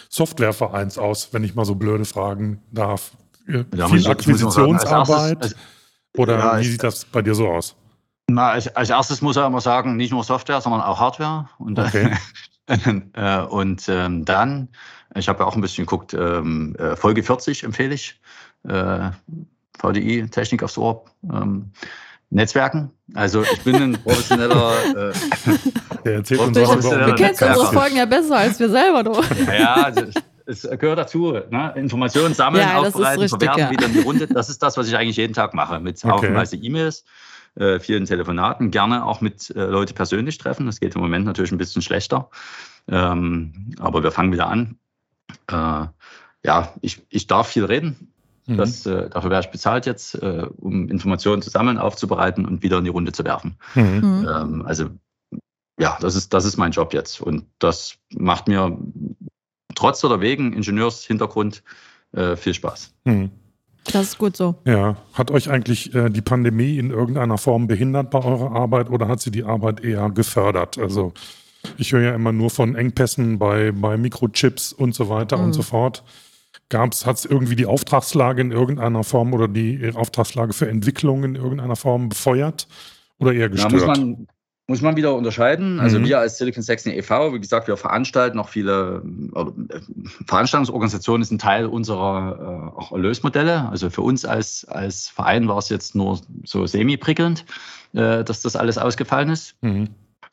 Softwarevereins 0.09 0.97
aus, 0.97 1.29
wenn 1.31 1.43
ich 1.43 1.55
mal 1.55 1.65
so 1.65 1.75
blöde 1.75 2.05
fragen 2.05 2.61
darf? 2.71 3.11
Äh, 3.47 3.63
ja, 3.75 3.87
viel 3.87 4.05
Akquisitionsarbeit? 4.07 5.55
oder 6.17 6.37
ja, 6.37 6.59
wie 6.59 6.65
sieht 6.65 6.83
das 6.83 7.05
bei 7.05 7.21
dir 7.21 7.33
so 7.33 7.47
aus? 7.47 7.75
Na, 8.33 8.51
als, 8.51 8.75
als, 8.75 8.89
erstes 8.89 9.21
muss 9.21 9.35
er 9.35 9.47
immer 9.47 9.61
sagen, 9.61 9.95
nicht 9.95 10.11
nur 10.11 10.23
Software, 10.23 10.61
sondern 10.61 10.81
auch 10.81 10.99
Hardware. 10.99 11.49
Und, 11.57 11.79
okay. 11.79 12.15
äh, 13.13 13.39
und 13.41 13.87
ähm, 13.89 14.25
dann, 14.25 14.69
ich 15.15 15.27
habe 15.27 15.39
ja 15.39 15.45
auch 15.45 15.55
ein 15.55 15.61
bisschen 15.61 15.85
geguckt, 15.85 16.13
ähm, 16.13 16.75
äh, 16.77 16.95
Folge 16.95 17.23
40 17.23 17.63
empfehle 17.63 17.93
ich. 17.93 18.19
Äh, 18.67 19.11
VDI, 19.79 20.27
Technik 20.29 20.63
aufs 20.63 20.77
Ohr. 20.77 21.05
Ähm, 21.23 21.71
Netzwerken. 22.29 22.91
Also 23.13 23.43
ich 23.43 23.61
bin 23.63 23.75
ein 23.75 23.93
professioneller. 24.01 24.71
Äh, 25.93 26.03
Der 26.05 26.13
erzählt 26.15 26.39
uns 26.39 26.57
Du 26.57 27.15
kennst 27.15 27.41
unsere 27.41 27.73
Folgen 27.73 27.95
ja 27.97 28.05
besser 28.05 28.37
als 28.37 28.59
wir 28.59 28.69
selber, 28.69 29.03
du. 29.03 29.13
Ja, 29.51 29.83
also 29.83 30.05
es 30.45 30.61
gehört 30.79 30.97
dazu. 30.97 31.37
Ne? 31.49 31.73
Informationen 31.75 32.33
sammeln, 32.33 32.67
ja, 32.67 32.77
aufbereiten, 32.77 33.21
richtig, 33.21 33.39
verwerten, 33.39 33.59
ja. 33.59 33.71
wieder 33.71 33.85
in 33.85 33.93
die 33.93 33.99
Runde. 33.99 34.27
Das 34.27 34.49
ist 34.49 34.63
das, 34.63 34.77
was 34.77 34.87
ich 34.87 34.95
eigentlich 34.95 35.17
jeden 35.17 35.33
Tag 35.33 35.53
mache. 35.53 35.79
Mit 35.79 35.97
okay. 36.03 36.11
haufenweise 36.11 36.55
E-Mails, 36.55 37.05
äh, 37.55 37.79
vielen 37.79 38.05
Telefonaten, 38.05 38.71
gerne 38.71 39.05
auch 39.05 39.21
mit 39.21 39.49
äh, 39.51 39.65
Leute 39.65 39.93
persönlich 39.93 40.37
treffen. 40.37 40.65
Das 40.65 40.79
geht 40.79 40.95
im 40.95 41.01
Moment 41.01 41.25
natürlich 41.25 41.51
ein 41.51 41.57
bisschen 41.57 41.81
schlechter. 41.81 42.29
Ähm, 42.87 43.73
aber 43.79 44.03
wir 44.03 44.11
fangen 44.11 44.31
wieder 44.31 44.47
an. 44.47 44.77
Äh, 45.47 45.87
ja, 46.43 46.73
ich, 46.81 47.05
ich 47.09 47.27
darf 47.27 47.47
viel 47.47 47.65
reden. 47.65 48.13
Mhm. 48.47 48.57
Das, 48.57 48.85
äh, 48.85 49.09
dafür 49.09 49.29
wäre 49.29 49.41
ich 49.41 49.51
bezahlt 49.51 49.85
jetzt, 49.85 50.15
äh, 50.15 50.47
um 50.57 50.89
Informationen 50.89 51.41
zu 51.41 51.49
sammeln, 51.49 51.77
aufzubereiten 51.77 52.45
und 52.45 52.63
wieder 52.63 52.79
in 52.79 52.85
die 52.85 52.89
Runde 52.89 53.11
zu 53.11 53.23
werfen. 53.23 53.57
Mhm. 53.75 53.83
mhm. 53.83 54.27
Ähm, 54.29 54.65
also 54.65 54.89
ja, 55.79 55.97
das 55.99 56.15
ist, 56.15 56.33
das 56.33 56.45
ist 56.45 56.57
mein 56.57 56.71
Job 56.71 56.93
jetzt. 56.93 57.21
Und 57.21 57.45
das 57.59 57.95
macht 58.13 58.47
mir 58.47 58.77
trotz 59.73 60.03
oder 60.03 60.21
wegen 60.21 60.53
Ingenieurshintergrund 60.53 61.63
äh, 62.11 62.35
viel 62.35 62.53
Spaß. 62.53 62.93
Mhm. 63.05 63.31
Das 63.85 64.03
ist 64.03 64.17
gut 64.17 64.37
so. 64.37 64.55
Ja. 64.65 64.95
Hat 65.13 65.31
euch 65.31 65.49
eigentlich 65.49 65.93
äh, 65.95 66.09
die 66.09 66.21
Pandemie 66.21 66.77
in 66.77 66.91
irgendeiner 66.91 67.37
Form 67.37 67.67
behindert 67.67 68.11
bei 68.11 68.23
eurer 68.23 68.51
Arbeit 68.51 68.89
oder 68.89 69.07
hat 69.07 69.21
sie 69.21 69.31
die 69.31 69.43
Arbeit 69.43 69.83
eher 69.83 70.09
gefördert? 70.09 70.77
Also 70.77 71.13
ich 71.77 71.91
höre 71.91 72.01
ja 72.01 72.15
immer 72.15 72.31
nur 72.31 72.49
von 72.49 72.75
Engpässen 72.75 73.39
bei, 73.39 73.71
bei 73.71 73.97
Mikrochips 73.97 74.73
und 74.73 74.95
so 74.95 75.09
weiter 75.09 75.37
mhm. 75.37 75.45
und 75.45 75.53
so 75.53 75.61
fort. 75.61 76.03
Gab's, 76.69 77.05
hat 77.05 77.17
es 77.17 77.25
irgendwie 77.25 77.55
die 77.55 77.65
Auftragslage 77.65 78.41
in 78.41 78.51
irgendeiner 78.51 79.03
Form 79.03 79.33
oder 79.33 79.47
die 79.47 79.91
Auftragslage 79.93 80.53
für 80.53 80.69
Entwicklung 80.69 81.23
in 81.23 81.35
irgendeiner 81.35 81.75
Form 81.75 82.09
befeuert 82.09 82.67
oder 83.19 83.33
eher 83.33 83.49
gestört? 83.49 83.73
Ja, 83.73 83.87
muss, 83.87 83.97
man, 83.97 84.27
muss 84.71 84.81
man 84.81 84.95
wieder 84.95 85.13
unterscheiden. 85.15 85.81
Also 85.81 85.99
mhm. 85.99 86.05
wir 86.05 86.19
als 86.19 86.37
Silicon 86.37 86.63
Saxony 86.63 86.95
e.V., 86.95 87.33
wie 87.33 87.41
gesagt, 87.41 87.67
wir 87.67 87.75
veranstalten 87.75 88.37
noch 88.37 88.47
viele, 88.47 89.03
äh, 89.35 89.79
Veranstaltungsorganisationen 90.25 91.21
ist 91.21 91.31
ein 91.31 91.39
Teil 91.39 91.65
unserer 91.65 92.71
äh, 92.73 92.79
auch 92.79 92.93
Erlösmodelle. 92.93 93.67
Also 93.69 93.89
für 93.89 94.01
uns 94.01 94.23
als, 94.23 94.63
als 94.63 95.09
Verein 95.09 95.49
war 95.49 95.57
es 95.57 95.67
jetzt 95.67 95.93
nur 95.93 96.21
so 96.45 96.65
semi-prickelnd, 96.65 97.43
äh, 97.91 98.23
dass 98.23 98.41
das 98.43 98.55
alles 98.55 98.77
ausgefallen 98.77 99.29
ist. 99.29 99.55
Mhm. 99.61 99.89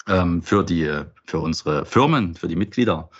Ähm, 0.06 0.40
für, 0.40 0.62
die, 0.62 0.88
für 1.26 1.40
unsere 1.40 1.84
Firmen, 1.84 2.36
für 2.36 2.46
die 2.46 2.56
Mitglieder 2.56 3.10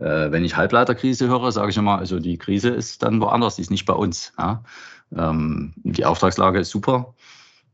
äh, 0.00 0.32
wenn 0.32 0.42
ich 0.42 0.56
Halbleiterkrise 0.56 1.28
höre, 1.28 1.52
sage 1.52 1.70
ich 1.70 1.76
immer, 1.76 1.98
also 1.98 2.18
die 2.18 2.38
Krise 2.38 2.70
ist 2.70 3.02
dann 3.02 3.20
woanders, 3.20 3.56
die 3.56 3.62
ist 3.62 3.70
nicht 3.70 3.84
bei 3.84 3.92
uns. 3.92 4.32
Ja? 4.38 4.64
Ähm, 5.14 5.74
die 5.84 6.06
Auftragslage 6.06 6.60
ist 6.60 6.70
super, 6.70 7.14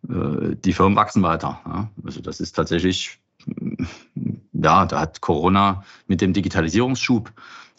die 0.02 0.72
Firmen 0.72 0.96
wachsen 0.96 1.22
weiter. 1.22 1.90
Also 2.04 2.20
das 2.20 2.40
ist 2.40 2.52
tatsächlich, 2.52 3.18
ja, 4.52 4.86
da 4.86 5.00
hat 5.00 5.20
Corona 5.20 5.84
mit 6.06 6.20
dem 6.20 6.32
Digitalisierungsschub 6.32 7.32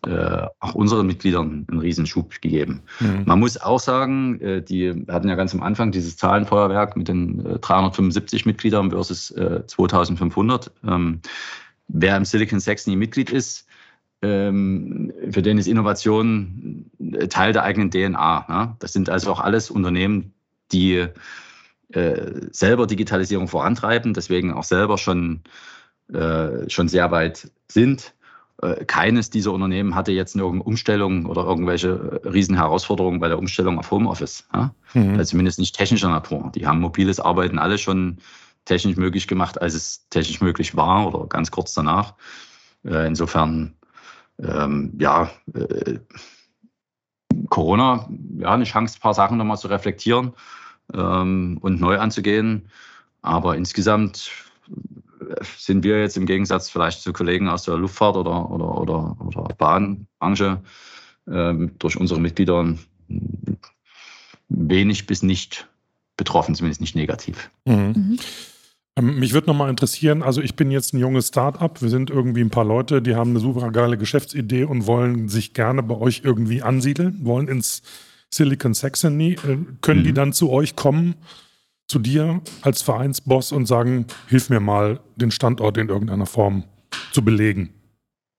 äh, 0.08 0.48
auch 0.60 0.76
unseren 0.76 1.08
Mitgliedern 1.08 1.66
einen 1.70 1.80
Riesenschub 1.80 2.42
gegeben. 2.42 2.84
Mhm. 3.02 3.24
Man 3.26 3.40
muss 3.40 3.60
auch 3.60 3.82
sagen, 3.82 4.40
äh, 4.40 4.62
die 4.62 5.06
hatten 5.10 5.28
ja 5.28 5.36
ganz 5.36 5.54
am 5.54 5.62
Anfang 5.62 5.92
dieses 5.92 6.16
Zahlenfeuerwerk 6.16 6.96
mit 6.96 7.10
den 7.10 7.46
äh, 7.46 7.60
375 7.60 8.46
Mitgliedern 8.46 8.92
versus 8.92 9.28
2500. 9.28 10.68
Äh, 10.68 10.72
ähm, 10.88 11.20
wer 11.90 12.16
im 12.16 12.24
Silicon 12.24 12.62
Saxony 12.62 12.96
Mitglied 12.96 13.30
ist, 13.30 13.68
ähm, 14.22 15.12
für 15.32 15.42
den 15.42 15.58
ist 15.58 15.68
Innovation 15.68 16.90
Teil 17.30 17.52
der 17.52 17.64
eigenen 17.64 17.92
DNA. 17.92 18.46
Ne? 18.48 18.76
Das 18.80 18.94
sind 18.94 19.10
also 19.10 19.32
auch 19.32 19.42
alles 19.42 19.70
Unternehmen, 19.70 20.34
die 20.72 21.08
äh, 21.94 22.48
selber 22.52 22.88
Digitalisierung 22.88 23.48
vorantreiben, 23.48 24.14
deswegen 24.14 24.54
auch 24.54 24.64
selber 24.64 24.98
schon, 24.98 25.42
äh, 26.14 26.70
schon 26.70 26.88
sehr 26.88 27.12
weit 27.12 27.52
sind. 27.68 28.14
Äh, 28.62 28.86
keines 28.86 29.30
dieser 29.30 29.54
Unternehmen 29.54 29.96
hatte 29.96 30.12
jetzt 30.12 30.36
eine 30.36 30.46
Umstellung 30.46 31.26
oder 31.26 31.44
irgendwelche 31.46 32.22
Riesenherausforderungen 32.26 33.20
bei 33.20 33.28
der 33.28 33.40
Umstellung 33.40 33.80
auf 33.80 33.90
Homeoffice. 33.90 34.48
Ja? 34.54 34.74
Mhm. 34.94 35.18
Also 35.18 35.32
zumindest 35.32 35.60
nicht 35.60 35.76
technischer 35.76 36.10
Natur. 36.10 36.52
Die 36.54 36.68
haben 36.68 36.80
mobiles 36.80 37.20
Arbeiten 37.20 37.58
alle 37.58 37.78
schon 37.78 38.18
technisch 38.66 38.98
möglich 38.98 39.28
gemacht, 39.28 39.60
als 39.60 39.74
es 39.74 40.08
technisch 40.10 40.42
möglich 40.42 40.76
war 40.76 41.08
oder 41.08 41.26
ganz 41.28 41.50
kurz 41.50 41.74
danach. 41.74 42.14
Äh, 42.86 43.08
insofern 43.08 43.74
ähm, 44.38 44.94
ja, 45.00 45.32
äh, 45.54 46.00
Corona, 47.50 48.08
ja, 48.38 48.54
eine 48.54 48.66
Chance, 48.66 48.98
ein 48.98 49.02
paar 49.02 49.14
Sachen 49.14 49.38
nochmal 49.38 49.58
zu 49.58 49.68
reflektieren 49.70 50.34
ähm, 50.94 51.58
und 51.62 51.80
neu 51.80 51.98
anzugehen. 51.98 52.70
Aber 53.22 53.56
insgesamt 53.56 54.32
äh, 54.70 55.44
sind 55.58 55.84
wir 55.84 56.00
jetzt 56.00 56.18
im 56.18 56.26
Gegensatz 56.26 56.70
vielleicht 56.70 57.02
zu 57.02 57.14
Kollegen 57.14 57.50
aus 57.50 57.64
der 57.64 57.78
Luftfahrt 57.78 58.16
oder, 58.16 58.50
oder, 58.50 58.78
oder, 58.78 59.18
oder 59.20 59.44
Bahnbranche 59.58 60.62
ähm, 61.28 61.72
durch 61.80 61.98
unsere 61.98 62.20
Mitglieder 62.20 62.76
wenig 64.50 65.08
bis 65.08 65.24
nicht 65.24 65.68
betroffen, 66.18 66.56
zumindest 66.56 66.82
nicht 66.82 66.96
negativ. 66.96 67.50
Mhm. 67.66 67.74
Mhm. 67.76 68.20
Ähm, 68.96 69.20
mich 69.20 69.34
würde 69.34 69.48
nochmal 69.48 69.70
interessieren, 69.70 70.24
also 70.24 70.42
ich 70.42 70.56
bin 70.56 70.72
jetzt 70.72 70.94
ein 70.94 71.00
junges 71.00 71.30
Start-up, 71.30 71.82
wir 71.82 71.90
sind 71.90 72.10
irgendwie 72.10 72.42
ein 72.42 72.50
paar 72.50 72.66
Leute, 72.66 73.02
die 73.02 73.16
haben 73.16 73.32
eine 73.32 73.40
super 73.40 73.72
geile 73.72 73.98
Geschäftsidee 73.98 74.66
und 74.66 74.88
wollen 74.88 75.30
sich 75.30 75.54
gerne 75.54 75.84
bei 75.84 75.96
euch 75.96 76.22
irgendwie 76.24 76.62
ansiedeln, 76.62 77.20
wollen 77.24 77.48
ins 77.48 77.82
Silicon 78.34 78.74
Saxony. 78.74 79.34
Äh, 79.34 79.58
können 79.82 80.02
mhm. 80.02 80.06
die 80.06 80.14
dann 80.14 80.34
zu 80.34 80.50
euch 80.50 80.76
kommen, 80.76 81.16
zu 81.88 82.00
dir 82.00 82.42
als 82.62 82.82
Vereinsboss 82.82 83.52
und 83.52 83.66
sagen, 83.66 84.06
hilf 84.28 84.50
mir 84.50 84.60
mal, 84.60 85.00
den 85.16 85.32
Standort 85.32 85.78
in 85.78 85.90
irgendeiner 85.90 86.26
Form 86.26 86.64
zu 87.12 87.24
belegen? 87.24 87.74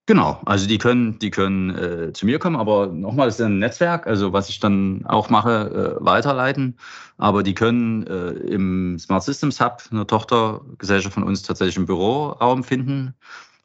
Genau, 0.07 0.41
also 0.45 0.67
die 0.67 0.79
können, 0.79 1.21
die 1.21 1.31
können 1.31 1.71
äh, 1.71 2.13
zu 2.13 2.27
mir 2.27 2.41
kommen, 2.41 2.57
aber 2.57 2.89
nochmal, 2.89 3.29
das 3.29 3.39
ist 3.39 3.47
ein 3.47 3.61
Netzwerk, 3.61 4.09
also 4.09 4.33
was 4.33 4.49
ich 4.49 4.59
dann 4.59 5.07
auch 5.07 5.31
mache, 5.31 5.99
äh, 6.01 6.05
weiterleiten. 6.05 6.77
Aber 7.17 7.45
die 7.45 7.55
können 7.55 8.07
äh, 8.07 8.31
im 8.31 8.99
Smart 8.99 9.23
Systems 9.23 9.61
Hub, 9.61 9.83
eine 9.93 10.07
Tochtergesellschaft 10.07 11.15
von 11.15 11.23
uns, 11.23 11.43
tatsächlich 11.43 11.77
einen 11.77 11.87
Büroraum 11.87 12.65
finden 12.65 13.15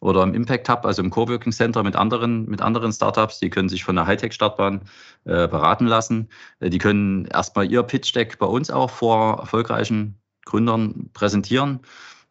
oder 0.06 0.22
im 0.22 0.36
Impact 0.36 0.70
Hub, 0.70 0.86
also 0.86 1.02
im 1.02 1.10
Coworking 1.10 1.52
Center 1.52 1.82
mit 1.82 1.96
anderen, 1.96 2.46
mit 2.48 2.62
anderen 2.62 2.94
Startups. 2.94 3.40
Die 3.40 3.50
können 3.50 3.70
sich 3.70 3.84
von 3.84 3.96
der 3.96 4.06
Hightech-Startbahn 4.06 4.82
äh, 5.24 5.48
beraten 5.48 5.88
lassen. 5.88 6.30
Äh, 6.60 6.70
die 6.70 6.78
können 6.78 7.26
erstmal 7.26 7.70
ihr 7.72 7.82
Pitch-Deck 7.82 8.38
bei 8.38 8.46
uns 8.46 8.70
auch 8.70 8.92
vor 8.92 9.40
erfolgreichen 9.40 10.20
Gründern 10.46 11.10
präsentieren 11.14 11.80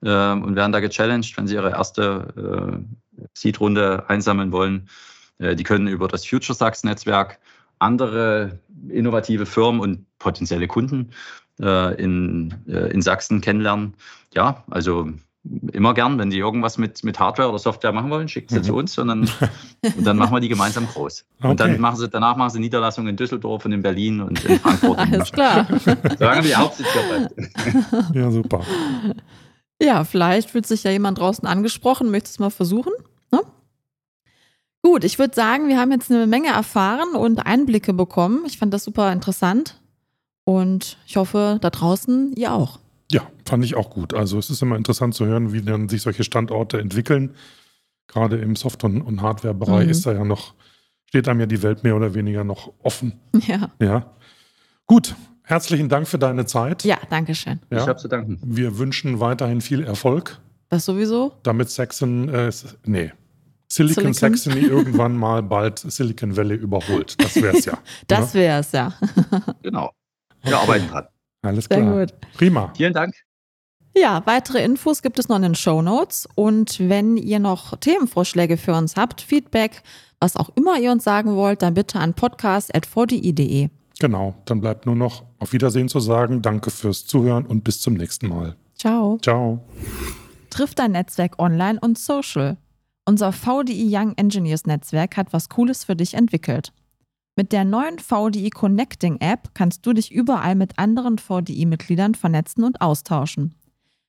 äh, 0.03 0.33
und 0.33 0.55
werden 0.55 0.71
da 0.71 0.79
gechallenged, 0.79 1.37
wenn 1.37 1.49
sie 1.49 1.55
ihre 1.57 1.71
erste 1.71 2.79
äh, 2.79 3.27
Seed-Runde 3.35 4.05
einsammeln 4.09 4.53
wollen. 4.53 4.89
Äh, 5.39 5.57
die 5.57 5.65
können 5.65 5.89
über 5.89 6.07
das 6.07 6.25
Future 6.25 6.57
Sachs-Netzwerk 6.57 7.41
andere 7.81 8.61
innovative 8.89 9.47
Firmen 9.47 9.81
und 9.81 10.07
potenzielle 10.21 10.69
Kunden 10.69 11.11
äh, 11.61 12.01
in, 12.01 12.55
äh, 12.69 12.93
in 12.93 13.03
Sachsen 13.03 13.41
kennenlernen. 13.41 13.95
Ja, 14.33 14.63
also 14.71 15.13
immer 15.73 15.93
gern, 15.93 16.19
wenn 16.19 16.31
die 16.31 16.39
irgendwas 16.39 16.79
mit, 16.79 17.05
mit 17.05 17.19
Hardware 17.19 17.51
oder 17.51 17.59
Software 17.59 17.93
machen 17.93 18.11
wollen, 18.11 18.29
schickt 18.29 18.51
sie 18.51 18.59
mhm. 18.59 18.63
zu 18.63 18.75
uns 18.75 18.99
und 18.99 19.09
dann, 19.09 19.21
und 19.97 20.05
dann 20.05 20.17
machen 20.17 20.35
wir 20.35 20.41
die 20.41 20.49
gemeinsam 20.49 20.87
groß. 20.87 21.27
Okay. 21.39 21.49
Und 21.49 21.61
dann 21.61 21.81
machen 21.81 21.97
sie, 21.97 22.09
danach 22.09 22.37
machen 22.37 22.51
sie 22.51 22.61
Niederlassungen 22.61 23.11
in 23.11 23.17
Düsseldorf 23.17 23.65
und 23.65 23.73
in 23.73 23.83
Berlin 23.83 24.21
und 24.21 24.43
in 24.45 24.59
Frankfurt. 24.59 24.99
Alles 25.13 25.31
klar. 25.31 25.67
Solange 26.19 26.43
die 26.43 26.57
Hauptsitz 26.57 26.87
bleibt. 26.93 27.35
Ja, 28.15 28.31
super. 28.31 28.63
Ja, 29.81 30.05
vielleicht 30.05 30.51
fühlt 30.51 30.67
sich 30.67 30.85
ja 30.85 30.91
jemand 30.91 31.19
draußen 31.19 31.47
angesprochen, 31.47 32.11
möchtest 32.11 32.39
du 32.39 32.43
mal 32.43 32.51
versuchen? 32.51 32.93
Ne? 33.33 33.43
Gut, 34.83 35.05
ich 35.05 35.19
würde 35.19 35.35
sagen, 35.35 35.69
wir 35.69 35.79
haben 35.79 35.91
jetzt 35.91 36.11
eine 36.11 36.27
Menge 36.27 36.49
erfahren 36.49 37.15
und 37.15 37.47
Einblicke 37.47 37.93
bekommen. 37.93 38.45
Ich 38.47 38.59
fand 38.59 38.73
das 38.73 38.85
super 38.85 39.13
interessant 39.13 39.81
und 40.45 40.97
ich 41.07 41.17
hoffe, 41.17 41.59
da 41.61 41.71
draußen 41.71 42.33
ihr 42.35 42.53
auch. 42.53 42.79
Ja, 43.15 43.23
fand 43.47 43.65
ich 43.65 43.77
auch 43.77 43.91
gut. 43.91 44.13
Also 44.13 44.41
es 44.41 44.51
ist 44.51 44.61
immer 44.61 44.75
interessant 44.75 45.15
zu 45.15 45.25
hören, 45.25 45.53
wie 45.53 45.63
dann 45.63 45.89
sich 45.89 46.03
solche 46.03 46.25
Standorte 46.25 46.81
entwickeln. 46.81 47.37
Gerade 48.09 48.39
im 48.39 48.57
Soft- 48.57 48.83
und, 48.83 49.23
Hardware-Bereich 49.23 49.85
mhm. 49.85 49.91
ist 49.91 50.05
da 50.05 50.13
ja 50.13 50.25
noch, 50.25 50.55
steht 51.07 51.29
einem 51.29 51.39
ja 51.39 51.47
die 51.47 51.63
Welt 51.63 51.85
mehr 51.85 51.95
oder 51.95 52.15
weniger 52.15 52.43
noch 52.43 52.73
offen. 52.83 53.21
Ja. 53.47 53.71
Ja. 53.81 54.17
Gut, 54.87 55.15
herzlichen 55.45 55.89
Dank 55.89 56.09
für 56.09 56.19
deine 56.19 56.45
Zeit. 56.45 56.83
Ja, 56.83 56.99
danke 57.09 57.37
schön. 57.37 57.61
Ja. 57.71 57.83
Ich 57.83 57.89
habe 57.89 58.01
zu 58.01 58.09
danken. 58.09 58.41
Wir 58.43 58.79
wünschen 58.79 59.21
weiterhin 59.21 59.61
viel 59.61 59.85
Erfolg. 59.85 60.41
Das 60.69 60.85
sowieso? 60.85 61.35
Damit 61.45 61.71
Saxon, 61.71 62.29
äh, 62.29 62.51
nee, 62.85 63.13
Silicon, 63.69 64.13
Silicon, 64.13 64.15
Saxony 64.15 64.67
irgendwann 64.67 65.17
mal 65.17 65.41
bald 65.45 65.79
Silicon 65.79 66.37
Valley 66.37 66.57
überholt. 66.57 67.15
Das 67.23 67.37
wäre 67.37 67.57
es 67.57 67.65
ja. 67.65 67.79
das 68.09 68.35
wäre 68.35 68.59
es 68.59 68.73
ja. 68.73 68.93
genau. 69.63 69.93
Wir 70.43 70.59
arbeiten 70.59 70.89
dran. 70.89 71.07
Alles 71.45 71.69
klar. 71.69 71.81
Sehr 71.83 72.07
gut. 72.07 72.15
Prima. 72.37 72.73
Vielen 72.77 72.93
Dank. 72.93 73.15
Ja, 73.97 74.23
weitere 74.25 74.65
Infos 74.65 75.03
gibt 75.03 75.19
es 75.19 75.29
noch 75.29 75.37
in 75.37 75.43
den 75.43 75.55
Show 75.55 75.81
Notes. 75.81 76.29
Und 76.35 76.81
wenn 76.81 77.17
ihr 77.17 77.39
noch 77.39 77.77
Themenvorschläge 77.77 78.57
für 78.57 78.75
uns 78.75 78.97
habt, 78.97 79.21
Feedback, 79.21 79.83
was 80.19 80.37
auch 80.37 80.51
immer 80.57 80.79
ihr 80.81 80.91
uns 80.91 81.05
sagen 81.05 81.37
wollt, 81.37 81.63
dann 81.63 81.75
bitte 81.75 82.01
an 82.01 82.15
podcast.vdi.de. 82.15 83.69
Genau, 84.01 84.35
dann 84.47 84.61
bleibt 84.61 84.87
nur 84.87 84.97
noch 84.97 85.23
auf 85.39 85.53
Wiedersehen 85.53 85.89
zu 85.89 86.01
sagen. 86.01 86.43
Danke 86.43 86.71
fürs 86.71 87.07
Zuhören 87.07 87.47
und 87.47 87.63
bis 87.63 87.81
zum 87.81 87.95
nächsten 87.95 88.29
Mal. 88.29 88.57
Ciao. 88.75 89.19
Ciao. 89.23 89.61
Trifft 90.51 90.81
dein 90.81 90.93
Netzwerk 90.93 91.39
online 91.39 91.79
und 91.81 91.99
social. 91.99 92.57
Unser 93.07 93.33
VDI 93.33 93.89
Young 93.97 94.15
Engineers 94.17 94.67
Netzwerk 94.67 95.17
hat 95.17 95.33
was 95.33 95.49
Cooles 95.49 95.85
für 95.85 95.95
dich 95.95 96.15
entwickelt. 96.15 96.73
Mit 97.37 97.51
der 97.51 97.65
neuen 97.65 97.99
VDI 97.99 98.51
Connecting 98.51 99.21
App 99.21 99.49
kannst 99.55 99.85
du 99.85 99.93
dich 99.93 100.13
überall 100.13 100.55
mit 100.55 100.79
anderen 100.79 101.19
VDI-Mitgliedern 101.19 102.15
vernetzen 102.15 102.63
und 102.63 102.81
austauschen. 102.81 103.57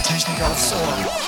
Technik 0.03 0.41
aufs 0.41 0.73
Ohr. 0.73 1.24